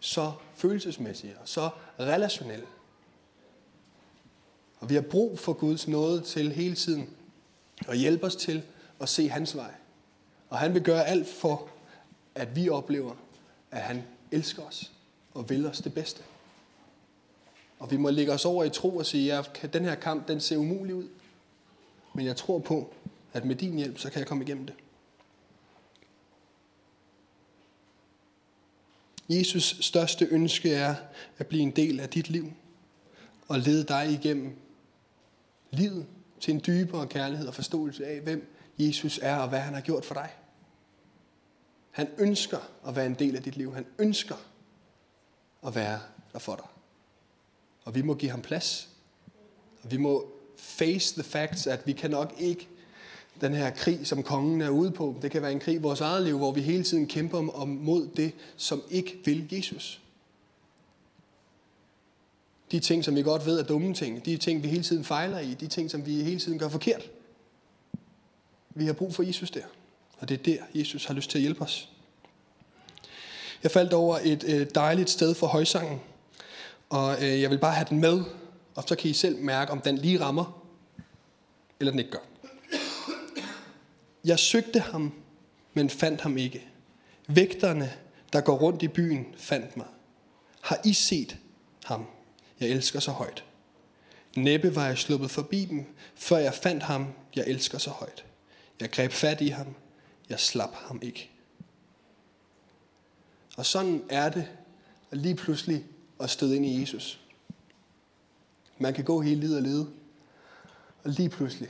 så 0.00 0.32
følelsesmæssige 0.54 1.38
og 1.38 1.48
så 1.48 1.70
relationelle. 2.00 2.66
Og 4.80 4.90
vi 4.90 4.94
har 4.94 5.02
brug 5.02 5.38
for 5.38 5.52
Guds 5.52 5.88
nåde 5.88 6.20
til 6.20 6.52
hele 6.52 6.74
tiden 6.74 7.10
at 7.88 7.98
hjælpe 7.98 8.26
os 8.26 8.36
til 8.36 8.62
at 9.00 9.08
se 9.08 9.28
hans 9.28 9.56
vej. 9.56 9.74
Og 10.48 10.58
han 10.58 10.74
vil 10.74 10.82
gøre 10.82 11.06
alt 11.06 11.28
for, 11.28 11.68
at 12.34 12.56
vi 12.56 12.68
oplever, 12.68 13.14
at 13.70 13.80
han 13.80 14.04
elsker 14.30 14.62
os 14.62 14.92
og 15.34 15.50
vil 15.50 15.66
os 15.66 15.78
det 15.78 15.94
bedste. 15.94 16.22
Og 17.78 17.90
vi 17.90 17.96
må 17.96 18.10
lægge 18.10 18.32
os 18.32 18.44
over 18.44 18.64
i 18.64 18.70
tro 18.70 18.96
og 18.96 19.06
sige, 19.06 19.34
at 19.34 19.70
den 19.72 19.84
her 19.84 19.94
kamp, 19.94 20.28
den 20.28 20.40
ser 20.40 20.56
umulig 20.56 20.94
ud. 20.94 21.08
Men 22.14 22.26
jeg 22.26 22.36
tror 22.36 22.58
på, 22.58 22.94
at 23.32 23.44
med 23.44 23.56
din 23.56 23.76
hjælp, 23.76 23.98
så 23.98 24.10
kan 24.10 24.18
jeg 24.18 24.26
komme 24.26 24.44
igennem 24.44 24.66
det. 24.66 24.74
Jesus 29.28 29.76
største 29.80 30.24
ønske 30.30 30.74
er 30.74 30.94
at 31.38 31.46
blive 31.46 31.62
en 31.62 31.70
del 31.70 32.00
af 32.00 32.08
dit 32.08 32.30
liv 32.30 32.52
og 33.48 33.58
lede 33.58 33.84
dig 33.84 34.10
igennem 34.10 34.56
livet 35.70 36.06
til 36.40 36.54
en 36.54 36.62
dybere 36.66 37.06
kærlighed 37.06 37.46
og 37.46 37.54
forståelse 37.54 38.06
af, 38.06 38.20
hvem 38.20 38.54
Jesus 38.78 39.20
er 39.22 39.36
og 39.36 39.48
hvad 39.48 39.60
han 39.60 39.74
har 39.74 39.80
gjort 39.80 40.04
for 40.04 40.14
dig. 40.14 40.30
Han 41.90 42.08
ønsker 42.18 42.58
at 42.86 42.96
være 42.96 43.06
en 43.06 43.14
del 43.14 43.36
af 43.36 43.42
dit 43.42 43.56
liv. 43.56 43.74
Han 43.74 43.86
ønsker 43.98 44.36
at 45.66 45.74
være 45.74 46.00
der 46.32 46.38
for 46.38 46.56
dig. 46.56 46.77
Og 47.88 47.94
vi 47.94 48.02
må 48.02 48.14
give 48.14 48.30
ham 48.30 48.42
plads. 48.42 48.88
Og 49.82 49.90
vi 49.90 49.96
må 49.96 50.26
face 50.56 51.14
the 51.14 51.22
facts, 51.22 51.66
at 51.66 51.86
vi 51.86 51.92
kan 51.92 52.10
nok 52.10 52.34
ikke 52.38 52.68
den 53.40 53.54
her 53.54 53.70
krig, 53.70 54.06
som 54.06 54.22
kongen 54.22 54.60
er 54.60 54.68
ude 54.68 54.90
på. 54.90 55.16
Det 55.22 55.30
kan 55.30 55.42
være 55.42 55.52
en 55.52 55.60
krig 55.60 55.74
i 55.74 55.78
vores 55.78 56.00
eget 56.00 56.22
liv, 56.22 56.38
hvor 56.38 56.52
vi 56.52 56.60
hele 56.60 56.84
tiden 56.84 57.06
kæmper 57.06 57.52
om 57.54 57.68
mod 57.68 58.08
det, 58.16 58.32
som 58.56 58.82
ikke 58.90 59.18
vil 59.24 59.48
Jesus. 59.52 60.00
De 62.70 62.80
ting, 62.80 63.04
som 63.04 63.16
vi 63.16 63.22
godt 63.22 63.46
ved 63.46 63.58
er 63.58 63.64
dumme 63.64 63.94
ting, 63.94 64.24
de 64.24 64.36
ting, 64.36 64.62
vi 64.62 64.68
hele 64.68 64.82
tiden 64.82 65.04
fejler 65.04 65.38
i, 65.38 65.54
de 65.54 65.66
ting, 65.66 65.90
som 65.90 66.06
vi 66.06 66.22
hele 66.22 66.40
tiden 66.40 66.58
gør 66.58 66.68
forkert. 66.68 67.10
Vi 68.70 68.86
har 68.86 68.92
brug 68.92 69.14
for 69.14 69.22
Jesus 69.22 69.50
der. 69.50 69.64
Og 70.18 70.28
det 70.28 70.38
er 70.38 70.42
der, 70.42 70.62
Jesus 70.74 71.04
har 71.04 71.14
lyst 71.14 71.30
til 71.30 71.38
at 71.38 71.42
hjælpe 71.42 71.62
os. 71.62 71.88
Jeg 73.62 73.70
faldt 73.70 73.92
over 73.92 74.18
et 74.22 74.44
øh, 74.44 74.66
dejligt 74.74 75.10
sted 75.10 75.34
for 75.34 75.46
højsangen, 75.46 76.00
og 76.90 77.24
øh, 77.24 77.40
jeg 77.40 77.50
vil 77.50 77.58
bare 77.58 77.74
have 77.74 77.86
den 77.90 78.00
med, 78.00 78.24
og 78.74 78.84
så 78.86 78.96
kan 78.96 79.10
I 79.10 79.12
selv 79.12 79.38
mærke, 79.38 79.72
om 79.72 79.80
den 79.80 79.98
lige 79.98 80.20
rammer, 80.20 80.64
eller 81.80 81.90
den 81.90 81.98
ikke 81.98 82.10
gør. 82.10 82.18
Jeg 84.24 84.38
søgte 84.38 84.80
ham, 84.80 85.12
men 85.74 85.90
fandt 85.90 86.20
ham 86.20 86.36
ikke. 86.36 86.68
Vægterne, 87.26 87.92
der 88.32 88.40
går 88.40 88.56
rundt 88.56 88.82
i 88.82 88.88
byen, 88.88 89.26
fandt 89.36 89.76
mig. 89.76 89.86
Har 90.60 90.80
I 90.84 90.92
set 90.92 91.36
ham? 91.84 92.06
Jeg 92.60 92.68
elsker 92.68 93.00
så 93.00 93.10
højt. 93.10 93.44
Næppe 94.36 94.74
var 94.74 94.86
jeg 94.86 94.98
sluppet 94.98 95.30
forbi 95.30 95.64
dem, 95.64 95.86
før 96.14 96.36
jeg 96.36 96.54
fandt 96.54 96.82
ham, 96.82 97.06
jeg 97.36 97.44
elsker 97.46 97.78
så 97.78 97.90
højt. 97.90 98.24
Jeg 98.80 98.90
greb 98.90 99.12
fat 99.12 99.40
i 99.40 99.48
ham, 99.48 99.74
jeg 100.28 100.40
slap 100.40 100.74
ham 100.74 100.98
ikke. 101.02 101.30
Og 103.56 103.66
sådan 103.66 104.02
er 104.08 104.28
det 104.28 104.48
at 105.10 105.18
lige 105.18 105.34
pludselig 105.34 105.84
at 106.20 106.30
støde 106.30 106.56
ind 106.56 106.66
i 106.66 106.80
Jesus. 106.80 107.20
Man 108.78 108.94
kan 108.94 109.04
gå 109.04 109.20
hele 109.20 109.40
livet 109.40 109.56
og 109.56 109.62
lede, 109.62 109.88
og 111.04 111.10
lige 111.10 111.28
pludselig, 111.28 111.68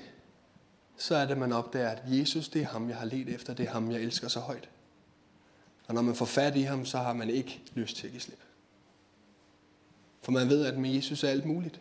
så 0.96 1.14
er 1.14 1.26
det, 1.26 1.38
man 1.38 1.52
opdager, 1.52 1.88
at 1.88 2.02
Jesus, 2.06 2.48
det 2.48 2.62
er 2.62 2.66
ham, 2.66 2.88
jeg 2.88 2.96
har 2.96 3.06
let 3.06 3.28
efter, 3.28 3.54
det 3.54 3.66
er 3.66 3.70
ham, 3.70 3.90
jeg 3.90 4.00
elsker 4.00 4.28
så 4.28 4.40
højt. 4.40 4.68
Og 5.87 5.94
når 5.94 6.02
man 6.02 6.14
får 6.14 6.24
fat 6.24 6.56
i 6.56 6.62
ham, 6.62 6.84
så 6.84 6.98
har 6.98 7.12
man 7.12 7.30
ikke 7.30 7.61
lyst 7.74 7.96
til 7.96 8.06
at 8.06 8.11
give 8.11 8.20
slip. 8.20 8.38
For 10.22 10.32
man 10.32 10.48
ved, 10.48 10.66
at 10.66 10.78
med 10.78 10.90
Jesus 10.90 11.24
er 11.24 11.28
alt 11.28 11.44
muligt. 11.44 11.80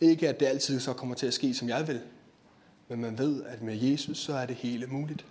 Ikke 0.00 0.28
at 0.28 0.40
det 0.40 0.46
altid 0.46 0.80
så 0.80 0.92
kommer 0.92 1.14
til 1.14 1.26
at 1.26 1.34
ske, 1.34 1.54
som 1.54 1.68
jeg 1.68 1.88
vil. 1.88 2.00
Men 2.88 3.00
man 3.00 3.18
ved, 3.18 3.42
at 3.42 3.62
med 3.62 3.76
Jesus, 3.76 4.18
så 4.18 4.34
er 4.34 4.46
det 4.46 4.56
hele 4.56 4.86
muligt. 4.86 5.24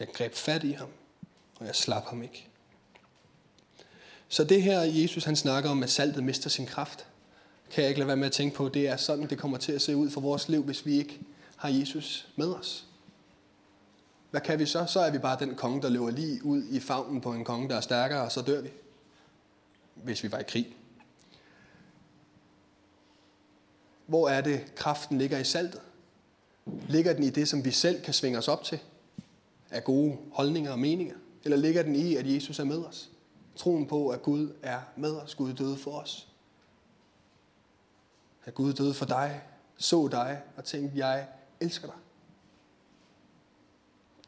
Jeg 0.00 0.08
greb 0.12 0.34
fat 0.34 0.64
i 0.64 0.72
ham, 0.72 0.88
og 1.60 1.66
jeg 1.66 1.74
slap 1.74 2.04
ham 2.04 2.22
ikke. 2.22 2.48
Så 4.28 4.44
det 4.44 4.62
her, 4.62 4.80
Jesus 4.80 5.24
han 5.24 5.36
snakker 5.36 5.70
om, 5.70 5.82
at 5.82 5.90
saltet 5.90 6.24
mister 6.24 6.50
sin 6.50 6.66
kraft, 6.66 7.06
kan 7.70 7.82
jeg 7.82 7.88
ikke 7.88 7.98
lade 7.98 8.08
være 8.08 8.16
med 8.16 8.26
at 8.26 8.32
tænke 8.32 8.56
på, 8.56 8.68
det 8.68 8.88
er 8.88 8.96
sådan, 8.96 9.30
det 9.30 9.38
kommer 9.38 9.58
til 9.58 9.72
at 9.72 9.82
se 9.82 9.96
ud 9.96 10.10
for 10.10 10.20
vores 10.20 10.48
liv, 10.48 10.62
hvis 10.62 10.86
vi 10.86 10.98
ikke 10.98 11.20
har 11.56 11.68
Jesus 11.68 12.28
med 12.36 12.54
os. 12.54 12.84
Hvad 14.30 14.40
kan 14.40 14.58
vi 14.58 14.66
så? 14.66 14.86
Så 14.86 15.00
er 15.00 15.10
vi 15.10 15.18
bare 15.18 15.38
den 15.40 15.54
konge, 15.54 15.82
der 15.82 15.88
løber 15.88 16.10
lige 16.10 16.44
ud 16.44 16.62
i 16.70 16.80
favnen 16.80 17.20
på 17.20 17.32
en 17.32 17.44
konge, 17.44 17.68
der 17.68 17.76
er 17.76 17.80
stærkere, 17.80 18.22
og 18.22 18.32
så 18.32 18.42
dør 18.42 18.60
vi. 18.60 18.68
Hvis 19.94 20.22
vi 20.22 20.32
var 20.32 20.38
i 20.38 20.42
krig. 20.42 20.76
Hvor 24.06 24.28
er 24.28 24.40
det, 24.40 24.74
kraften 24.74 25.18
ligger 25.18 25.38
i 25.38 25.44
saltet? 25.44 25.80
Ligger 26.88 27.12
den 27.12 27.24
i 27.24 27.30
det, 27.30 27.48
som 27.48 27.64
vi 27.64 27.70
selv 27.70 28.02
kan 28.02 28.14
svinge 28.14 28.38
os 28.38 28.48
op 28.48 28.64
til? 28.64 28.78
Af 29.70 29.84
gode 29.84 30.16
holdninger 30.32 30.72
og 30.72 30.78
meninger? 30.78 31.16
Eller 31.44 31.56
ligger 31.56 31.82
den 31.82 31.96
i, 31.96 32.16
at 32.16 32.34
Jesus 32.34 32.58
er 32.58 32.64
med 32.64 32.84
os? 32.84 33.10
Troen 33.56 33.86
på, 33.86 34.08
at 34.08 34.22
Gud 34.22 34.52
er 34.62 34.80
med 34.96 35.16
os. 35.16 35.34
Gud 35.34 35.52
døde 35.52 35.76
for 35.76 35.90
os. 35.90 36.28
At 38.44 38.54
Gud 38.54 38.72
døde 38.72 38.94
for 38.94 39.06
dig, 39.06 39.42
så 39.76 40.08
dig 40.08 40.42
og 40.56 40.64
tænkte, 40.64 40.98
jeg 40.98 41.28
elsker 41.60 41.86
dig. 41.86 41.96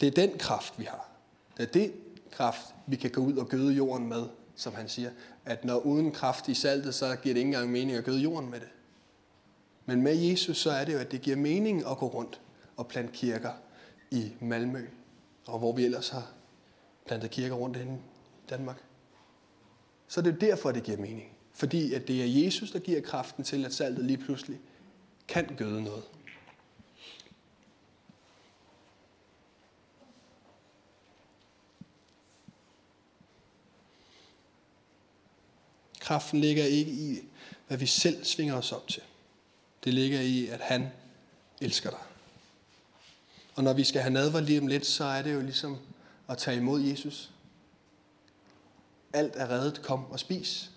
Det 0.01 0.07
er 0.07 0.27
den 0.27 0.39
kraft, 0.39 0.79
vi 0.79 0.85
har. 0.85 1.09
Det 1.57 1.63
er 1.63 1.73
den 1.73 1.93
kraft, 2.31 2.75
vi 2.87 2.97
kan 2.97 3.11
gå 3.11 3.21
ud 3.21 3.37
og 3.37 3.49
gøde 3.49 3.73
jorden 3.73 4.09
med, 4.09 4.27
som 4.57 4.75
han 4.75 4.89
siger. 4.89 5.11
At 5.45 5.65
når 5.65 5.79
uden 5.79 6.13
kraft 6.13 6.49
i 6.49 6.55
saltet, 6.55 6.95
så 6.95 7.07
giver 7.07 7.35
det 7.35 7.41
ikke 7.41 7.49
engang 7.49 7.71
mening 7.71 7.97
at 7.97 8.05
gøde 8.05 8.21
jorden 8.21 8.51
med 8.51 8.61
det. 8.61 8.69
Men 9.87 10.03
med 10.03 10.17
Jesus, 10.17 10.57
så 10.57 10.71
er 10.71 10.85
det 10.85 10.93
jo, 10.93 10.99
at 10.99 11.13
det 11.13 11.21
giver 11.21 11.37
mening 11.37 11.87
at 11.91 11.99
gå 11.99 12.07
rundt 12.07 12.41
og 12.77 12.89
plante 12.89 13.13
kirker 13.13 13.53
i 14.11 14.33
Malmø, 14.41 14.87
og 15.47 15.59
hvor 15.59 15.73
vi 15.73 15.85
ellers 15.85 16.09
har 16.09 16.33
plantet 17.07 17.31
kirker 17.31 17.55
rundt 17.55 17.77
i 17.77 17.81
Danmark. 18.51 18.85
Så 20.09 20.23
det 20.23 20.35
er 20.35 20.39
derfor, 20.39 20.73
det 20.73 20.83
giver 20.83 20.99
mening. 20.99 21.37
Fordi 21.53 21.95
at 21.95 22.09
det 22.09 22.23
er 22.23 22.45
Jesus, 22.45 22.71
der 22.71 22.79
giver 22.79 23.01
kraften 23.01 23.45
til, 23.45 23.65
at 23.65 23.75
saltet 23.75 24.05
lige 24.05 24.19
pludselig 24.19 24.61
kan 25.29 25.55
gøde 25.57 25.83
noget. 25.83 26.05
Kraften 36.01 36.41
ligger 36.41 36.65
ikke 36.65 36.91
i, 36.91 37.19
hvad 37.67 37.79
vi 37.79 37.87
selv 37.87 38.25
svinger 38.25 38.55
os 38.55 38.73
op 38.73 38.89
til. 38.89 39.03
Det 39.85 39.95
ligger 39.95 40.21
i, 40.21 40.47
at 40.47 40.61
han 40.61 40.89
elsker 41.61 41.91
dig. 41.91 42.10
Og 43.55 43.65
når 43.65 43.73
vi 43.73 43.85
skal 43.85 44.01
have 44.01 44.13
nadver 44.13 44.41
lige 44.41 44.61
om 44.61 44.67
lidt, 44.67 44.87
så 44.87 45.05
er 45.05 45.23
det 45.23 45.35
jo 45.35 45.41
ligesom 45.41 45.79
at 46.29 46.39
tage 46.39 46.57
imod 46.57 46.81
Jesus. 46.81 47.31
Alt 49.13 49.33
er 49.37 49.51
reddet, 49.51 49.83
kom 49.83 50.11
og 50.11 50.21
spis. 50.21 50.71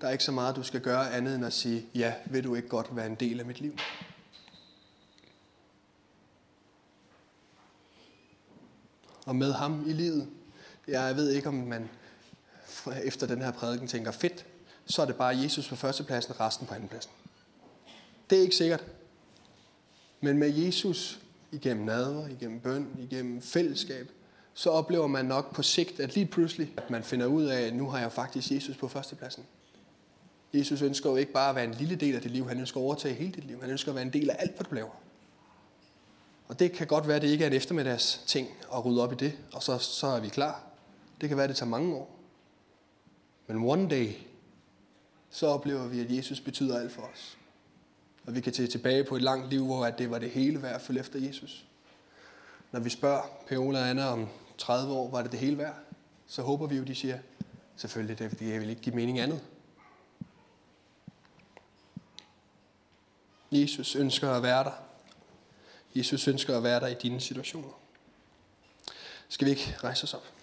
Der 0.00 0.08
er 0.08 0.12
ikke 0.12 0.24
så 0.24 0.32
meget, 0.32 0.56
du 0.56 0.62
skal 0.62 0.80
gøre 0.80 1.12
andet 1.12 1.34
end 1.34 1.46
at 1.46 1.52
sige, 1.52 1.86
ja, 1.94 2.14
vil 2.26 2.44
du 2.44 2.54
ikke 2.54 2.68
godt 2.68 2.96
være 2.96 3.06
en 3.06 3.14
del 3.14 3.40
af 3.40 3.46
mit 3.46 3.60
liv? 3.60 3.76
Og 9.26 9.36
med 9.36 9.52
ham 9.52 9.84
i 9.88 9.92
livet, 9.92 10.28
jeg 10.88 11.16
ved 11.16 11.30
ikke, 11.30 11.48
om 11.48 11.54
man 11.54 11.90
efter 13.02 13.26
den 13.26 13.42
her 13.42 13.52
prædiken 13.52 13.88
tænker, 13.88 14.10
fedt, 14.10 14.46
så 14.86 15.02
er 15.02 15.06
det 15.06 15.16
bare 15.16 15.38
Jesus 15.38 15.68
på 15.68 15.76
førstepladsen 15.76 16.32
og 16.32 16.40
resten 16.40 16.66
på 16.66 16.74
andenpladsen. 16.74 17.12
Det 18.30 18.38
er 18.38 18.42
ikke 18.42 18.56
sikkert. 18.56 18.84
Men 20.20 20.38
med 20.38 20.54
Jesus 20.54 21.20
igennem 21.52 21.84
nadver, 21.86 22.28
igennem 22.28 22.60
bøn, 22.60 22.88
igennem 22.98 23.42
fællesskab, 23.42 24.10
så 24.54 24.70
oplever 24.70 25.06
man 25.06 25.24
nok 25.24 25.54
på 25.54 25.62
sigt, 25.62 26.00
at 26.00 26.14
lige 26.14 26.26
pludselig, 26.26 26.74
at 26.76 26.90
man 26.90 27.02
finder 27.02 27.26
ud 27.26 27.44
af, 27.44 27.60
at 27.60 27.74
nu 27.74 27.88
har 27.90 27.98
jeg 27.98 28.12
faktisk 28.12 28.50
Jesus 28.50 28.76
på 28.76 28.88
førstepladsen. 28.88 29.44
Jesus 30.54 30.82
ønsker 30.82 31.10
jo 31.10 31.16
ikke 31.16 31.32
bare 31.32 31.48
at 31.48 31.54
være 31.54 31.64
en 31.64 31.74
lille 31.74 31.96
del 31.96 32.14
af 32.14 32.22
dit 32.22 32.30
liv, 32.30 32.48
han 32.48 32.60
ønsker 32.60 32.80
at 32.80 32.84
overtage 32.84 33.14
hele 33.14 33.32
dit 33.32 33.44
liv. 33.44 33.60
Han 33.60 33.70
ønsker 33.70 33.90
at 33.90 33.94
være 33.94 34.04
en 34.04 34.12
del 34.12 34.30
af 34.30 34.36
alt, 34.38 34.56
hvad 34.56 34.64
du 34.64 34.74
laver. 34.74 34.90
Og 36.48 36.58
det 36.58 36.72
kan 36.72 36.86
godt 36.86 37.06
være, 37.06 37.16
at 37.16 37.22
det 37.22 37.28
ikke 37.28 37.44
er 37.44 37.48
en 37.48 37.54
eftermiddags 37.54 38.22
ting 38.26 38.48
at 38.74 38.84
rydde 38.84 39.02
op 39.02 39.12
i 39.12 39.16
det, 39.16 39.32
og 39.52 39.62
så, 39.62 39.78
så 39.78 40.06
er 40.06 40.20
vi 40.20 40.28
klar. 40.28 40.64
Det 41.20 41.28
kan 41.28 41.36
være, 41.36 41.44
at 41.44 41.48
det 41.48 41.56
tager 41.56 41.70
mange 41.70 41.94
år. 41.94 42.18
Men 43.46 43.64
one 43.64 43.88
day, 43.88 44.12
så 45.30 45.46
oplever 45.46 45.86
vi, 45.86 46.00
at 46.00 46.16
Jesus 46.16 46.40
betyder 46.40 46.78
alt 46.78 46.92
for 46.92 47.02
os. 47.02 47.38
Og 48.26 48.34
vi 48.34 48.40
kan 48.40 48.54
se 48.54 48.66
tilbage 48.66 49.04
på 49.04 49.16
et 49.16 49.22
langt 49.22 49.50
liv, 49.50 49.64
hvor 49.64 49.86
at 49.86 49.98
det 49.98 50.10
var 50.10 50.18
det 50.18 50.30
hele 50.30 50.62
værd 50.62 50.74
at 50.74 50.80
følge 50.80 51.00
efter 51.00 51.18
Jesus. 51.18 51.64
Når 52.72 52.80
vi 52.80 52.90
spørger 52.90 53.22
Peola 53.46 53.78
og 53.78 53.90
Anna 53.90 54.06
om 54.06 54.28
30 54.58 54.92
år, 54.94 55.10
var 55.10 55.22
det 55.22 55.32
det 55.32 55.40
hele 55.40 55.58
værd? 55.58 55.74
Så 56.26 56.42
håber 56.42 56.66
vi 56.66 56.76
jo, 56.76 56.84
de 56.84 56.94
siger, 56.94 57.18
selvfølgelig, 57.76 58.18
det, 58.18 58.38
det 58.38 58.60
vil 58.60 58.70
ikke 58.70 58.82
give 58.82 58.94
mening 58.94 59.20
andet. 59.20 59.40
Jesus 63.52 63.96
ønsker 63.96 64.30
at 64.30 64.42
være 64.42 64.64
der. 64.64 64.72
Jesus 65.94 66.28
ønsker 66.28 66.56
at 66.56 66.62
være 66.62 66.80
der 66.80 66.86
i 66.86 66.94
dine 66.94 67.20
situationer. 67.20 67.68
Skal 69.28 69.44
vi 69.44 69.50
ikke 69.50 69.74
rejse 69.84 70.04
os 70.04 70.14
op? 70.14 70.41